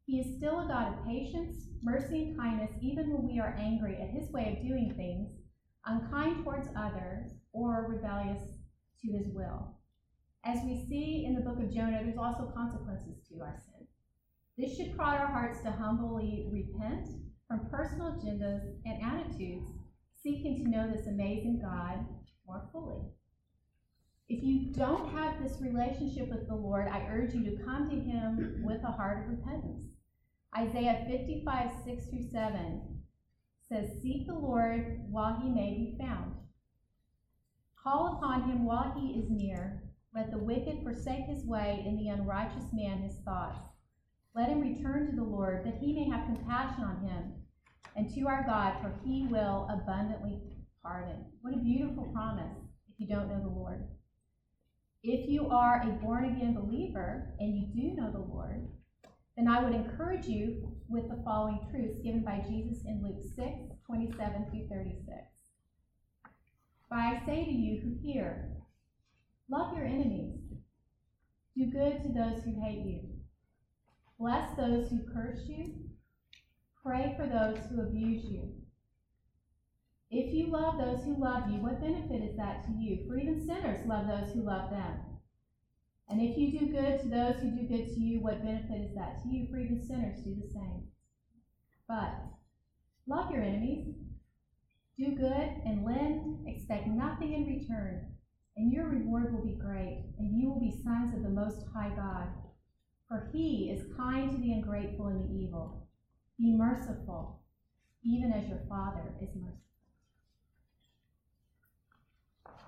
He 0.05 0.19
is 0.19 0.37
still 0.37 0.59
a 0.59 0.67
God 0.67 0.93
of 0.93 1.05
patience, 1.05 1.69
mercy, 1.81 2.23
and 2.23 2.37
kindness, 2.37 2.71
even 2.81 3.11
when 3.11 3.25
we 3.25 3.39
are 3.39 3.55
angry 3.57 3.97
at 4.01 4.09
his 4.09 4.29
way 4.31 4.57
of 4.57 4.67
doing 4.67 4.93
things, 4.97 5.29
unkind 5.85 6.43
towards 6.43 6.67
others, 6.75 7.31
or 7.53 7.87
rebellious 7.87 8.41
to 9.01 9.11
his 9.11 9.27
will. 9.29 9.75
As 10.43 10.59
we 10.65 10.85
see 10.89 11.23
in 11.25 11.35
the 11.35 11.41
book 11.41 11.57
of 11.59 11.73
Jonah, 11.73 12.01
there's 12.03 12.17
also 12.17 12.51
consequences 12.53 13.15
to 13.29 13.41
our 13.41 13.55
sin. 13.57 13.87
This 14.57 14.75
should 14.75 14.95
prod 14.95 15.21
our 15.21 15.27
hearts 15.27 15.61
to 15.61 15.71
humbly 15.71 16.49
repent 16.51 17.07
from 17.47 17.67
personal 17.71 18.11
agendas 18.11 18.75
and 18.85 19.01
attitudes, 19.01 19.71
seeking 20.21 20.57
to 20.57 20.69
know 20.69 20.91
this 20.91 21.07
amazing 21.07 21.61
God 21.61 22.05
more 22.45 22.67
fully. 22.71 23.03
If 24.29 24.43
you 24.43 24.73
don't 24.73 25.11
have 25.13 25.41
this 25.41 25.61
relationship 25.61 26.29
with 26.29 26.47
the 26.47 26.55
Lord, 26.55 26.87
I 26.87 27.07
urge 27.09 27.33
you 27.33 27.43
to 27.45 27.63
come 27.63 27.89
to 27.89 27.95
Him 27.95 28.63
with 28.63 28.83
a 28.83 28.91
heart 28.91 29.23
of 29.23 29.29
repentance. 29.29 29.92
Isaiah 30.55 31.03
55, 31.07 31.71
6 31.83 32.05
through 32.05 32.29
7 32.31 33.01
says, 33.69 33.89
Seek 34.03 34.27
the 34.27 34.35
Lord 34.35 35.01
while 35.09 35.39
he 35.41 35.49
may 35.49 35.73
be 35.73 35.97
found. 35.99 36.35
Call 37.81 38.17
upon 38.17 38.43
him 38.43 38.63
while 38.63 38.93
he 38.95 39.19
is 39.19 39.31
near. 39.31 39.81
Let 40.13 40.29
the 40.29 40.37
wicked 40.37 40.83
forsake 40.83 41.25
his 41.25 41.43
way, 41.43 41.83
and 41.87 41.97
the 41.97 42.09
unrighteous 42.09 42.71
man 42.71 42.99
his 42.99 43.17
thoughts. 43.25 43.65
Let 44.35 44.49
him 44.49 44.61
return 44.61 45.09
to 45.09 45.15
the 45.15 45.23
Lord, 45.23 45.65
that 45.65 45.79
he 45.81 45.91
may 45.91 46.07
have 46.09 46.25
compassion 46.25 46.83
on 46.83 47.07
him, 47.07 47.33
and 47.95 48.13
to 48.13 48.27
our 48.27 48.43
God, 48.45 48.79
for 48.79 48.93
he 49.03 49.25
will 49.29 49.67
abundantly 49.71 50.39
pardon. 50.83 51.25
What 51.41 51.55
a 51.55 51.57
beautiful 51.57 52.03
promise 52.13 52.57
if 52.87 52.99
you 52.99 53.07
don't 53.07 53.27
know 53.27 53.41
the 53.41 53.59
Lord. 53.59 53.85
If 55.01 55.27
you 55.27 55.49
are 55.49 55.81
a 55.81 55.91
born 56.03 56.25
again 56.25 56.53
believer 56.53 57.33
and 57.39 57.57
you 57.57 57.65
do 57.73 57.95
know 57.95 58.11
the 58.11 58.19
Lord, 58.19 58.67
then 59.35 59.47
I 59.47 59.63
would 59.63 59.73
encourage 59.73 60.27
you 60.27 60.71
with 60.87 61.09
the 61.09 61.21
following 61.23 61.59
truths 61.71 61.99
given 62.03 62.23
by 62.23 62.43
Jesus 62.47 62.83
in 62.85 63.01
Luke 63.03 63.23
6, 63.35 63.75
27 63.85 64.45
through 64.51 64.67
36. 64.69 65.07
But 66.89 66.99
I 66.99 67.21
say 67.25 67.43
to 67.43 67.51
you 67.51 67.81
who 67.81 67.97
hear, 68.01 68.51
love 69.49 69.75
your 69.75 69.85
enemies, 69.85 70.39
do 71.57 71.65
good 71.65 72.03
to 72.03 72.09
those 72.09 72.43
who 72.43 72.61
hate 72.61 72.85
you, 72.85 73.01
bless 74.19 74.55
those 74.55 74.89
who 74.89 74.99
curse 75.11 75.41
you, 75.47 75.73
pray 76.83 77.15
for 77.17 77.25
those 77.25 77.57
who 77.69 77.81
abuse 77.81 78.25
you. 78.25 78.49
If 80.11 80.31
you 80.31 80.51
love 80.51 80.77
those 80.77 81.03
who 81.03 81.19
love 81.19 81.49
you, 81.49 81.57
what 81.57 81.81
benefit 81.81 82.21
is 82.21 82.37
that 82.37 82.63
to 82.65 82.71
you? 82.71 83.03
For 83.07 83.17
even 83.17 83.43
sinners 83.43 83.87
love 83.87 84.05
those 84.05 84.31
who 84.31 84.43
love 84.43 84.69
them. 84.69 85.12
And 86.09 86.21
if 86.21 86.37
you 86.37 86.59
do 86.59 86.71
good 86.71 86.99
to 87.01 87.09
those 87.09 87.41
who 87.41 87.51
do 87.51 87.67
good 87.67 87.87
to 87.87 87.99
you, 87.99 88.21
what 88.21 88.43
benefit 88.43 88.81
is 88.81 88.95
that 88.95 89.21
to 89.23 89.29
you? 89.29 89.47
For 89.49 89.57
even 89.57 89.81
sinners 89.81 90.21
do 90.23 90.35
the 90.35 90.47
same. 90.53 90.83
But 91.87 92.13
love 93.07 93.31
your 93.31 93.41
enemies, 93.41 93.95
do 94.97 95.11
good, 95.11 95.49
and 95.65 95.85
lend, 95.85 96.47
expect 96.47 96.87
nothing 96.87 97.33
in 97.33 97.45
return, 97.45 98.13
and 98.57 98.71
your 98.71 98.87
reward 98.87 99.33
will 99.33 99.43
be 99.43 99.57
great, 99.59 100.05
and 100.19 100.37
you 100.37 100.49
will 100.49 100.59
be 100.59 100.81
sons 100.83 101.13
of 101.13 101.23
the 101.23 101.29
Most 101.29 101.65
High 101.73 101.93
God. 101.95 102.27
For 103.07 103.29
he 103.33 103.69
is 103.69 103.95
kind 103.95 104.31
to 104.31 104.37
the 104.37 104.53
ungrateful 104.53 105.07
and 105.07 105.23
the 105.23 105.33
evil. 105.33 105.87
Be 106.37 106.55
merciful, 106.55 107.41
even 108.03 108.31
as 108.31 108.47
your 108.47 108.61
Father 108.69 109.15
is 109.21 109.29
merciful. 109.35 109.59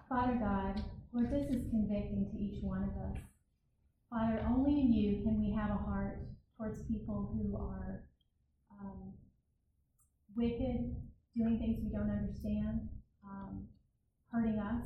Father 0.08 0.38
God, 0.40 0.84
Lord, 1.14 1.32
this 1.32 1.50
is 1.50 1.70
convicting 1.70 2.30
to 2.32 2.38
each 2.38 2.64
one 2.64 2.84
of 2.84 2.90
us. 2.90 3.22
Father, 4.10 4.46
only 4.48 4.82
in 4.82 4.94
you 4.94 5.24
can 5.24 5.40
we 5.40 5.52
have 5.52 5.70
a 5.72 5.84
heart 5.84 6.20
towards 6.58 6.84
people 6.84 7.32
who 7.34 7.58
are 7.58 8.04
um, 8.80 9.14
wicked, 10.36 10.96
doing 11.36 11.58
things 11.58 11.80
we 11.84 11.90
don't 11.92 12.10
understand, 12.10 12.88
um, 13.26 13.68
hurting 14.32 14.60
us. 14.60 14.82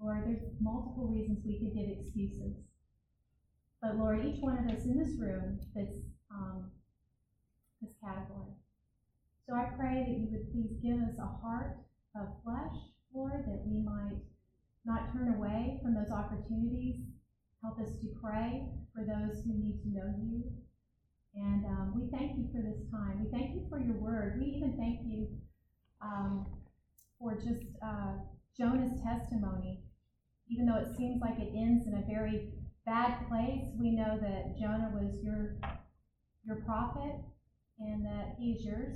Lord, 0.00 0.24
there's 0.24 0.42
multiple 0.60 1.08
reasons 1.08 1.44
we 1.44 1.58
could 1.58 1.74
give 1.74 1.88
excuses. 1.88 2.54
But 3.80 3.96
Lord, 3.96 4.24
each 4.24 4.42
one 4.42 4.58
of 4.58 4.66
us 4.66 4.84
in 4.84 4.98
this 4.98 5.18
room 5.18 5.60
fits 5.74 5.98
um, 6.30 6.64
this 7.80 7.90
category. 8.02 8.54
So 9.48 9.54
I 9.54 9.70
pray 9.76 10.04
that 10.06 10.18
you 10.18 10.28
would 10.32 10.52
please 10.52 10.76
give 10.82 10.98
us 10.98 11.18
a 11.18 11.26
heart 11.26 11.76
of 12.14 12.26
flesh, 12.42 12.74
Lord, 13.14 13.44
that 13.46 13.62
we 13.66 13.80
might 13.80 14.18
not 14.86 15.12
turn 15.12 15.34
away 15.34 15.80
from 15.82 15.94
those 15.94 16.10
opportunities. 16.10 16.96
Help 17.62 17.80
us 17.80 17.90
to 18.00 18.06
pray 18.22 18.62
for 18.94 19.04
those 19.04 19.42
who 19.44 19.52
need 19.54 19.82
to 19.82 19.88
know 19.88 20.14
you. 20.22 20.44
And 21.34 21.64
um, 21.66 21.92
we 21.94 22.08
thank 22.10 22.38
you 22.38 22.48
for 22.52 22.62
this 22.62 22.78
time. 22.90 23.20
We 23.20 23.30
thank 23.30 23.54
you 23.54 23.66
for 23.68 23.78
your 23.78 23.96
word. 23.96 24.38
We 24.38 24.46
even 24.46 24.76
thank 24.78 25.00
you 25.04 25.26
um, 26.00 26.46
for 27.18 27.34
just 27.34 27.76
uh, 27.82 28.12
Jonah's 28.56 29.02
testimony. 29.02 29.80
Even 30.48 30.66
though 30.66 30.76
it 30.76 30.96
seems 30.96 31.20
like 31.20 31.38
it 31.38 31.52
ends 31.54 31.86
in 31.86 31.94
a 31.94 32.06
very 32.06 32.52
bad 32.86 33.26
place, 33.28 33.64
we 33.78 33.90
know 33.90 34.16
that 34.20 34.56
Jonah 34.58 34.90
was 34.94 35.20
your, 35.22 35.56
your 36.44 36.56
prophet 36.64 37.16
and 37.80 38.04
that 38.04 38.36
he 38.38 38.52
is 38.52 38.64
yours. 38.64 38.94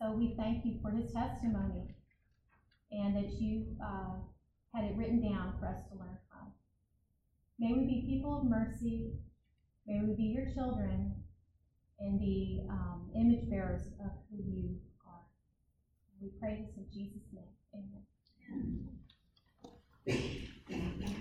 So 0.00 0.12
we 0.12 0.34
thank 0.38 0.64
you 0.64 0.78
for 0.80 0.90
his 0.90 1.12
testimony 1.12 1.86
and 2.90 3.14
that 3.14 3.38
you 3.38 3.76
uh, 3.84 4.14
had 4.74 4.84
it 4.84 4.96
written 4.96 5.20
down 5.20 5.54
for 5.58 5.66
us 5.66 5.78
to 5.90 5.98
learn 5.98 6.16
from. 6.30 6.50
May 7.58 7.74
we 7.74 7.84
be 7.84 8.04
people 8.06 8.34
of 8.34 8.44
mercy. 8.44 9.12
May 9.86 10.00
we 10.00 10.12
be 10.12 10.24
your 10.24 10.44
children 10.54 11.14
and 12.00 12.18
be 12.18 12.62
um, 12.70 13.10
image 13.14 13.48
bearers 13.50 13.82
of 14.04 14.12
who 14.30 14.38
you 14.38 14.74
are. 15.06 15.22
We 16.20 16.30
pray 16.40 16.56
this 16.56 16.76
in 16.76 16.84
Jesus' 16.92 17.28
name. 17.32 17.44
Amen. 17.74 18.00
Amen. 20.08 21.14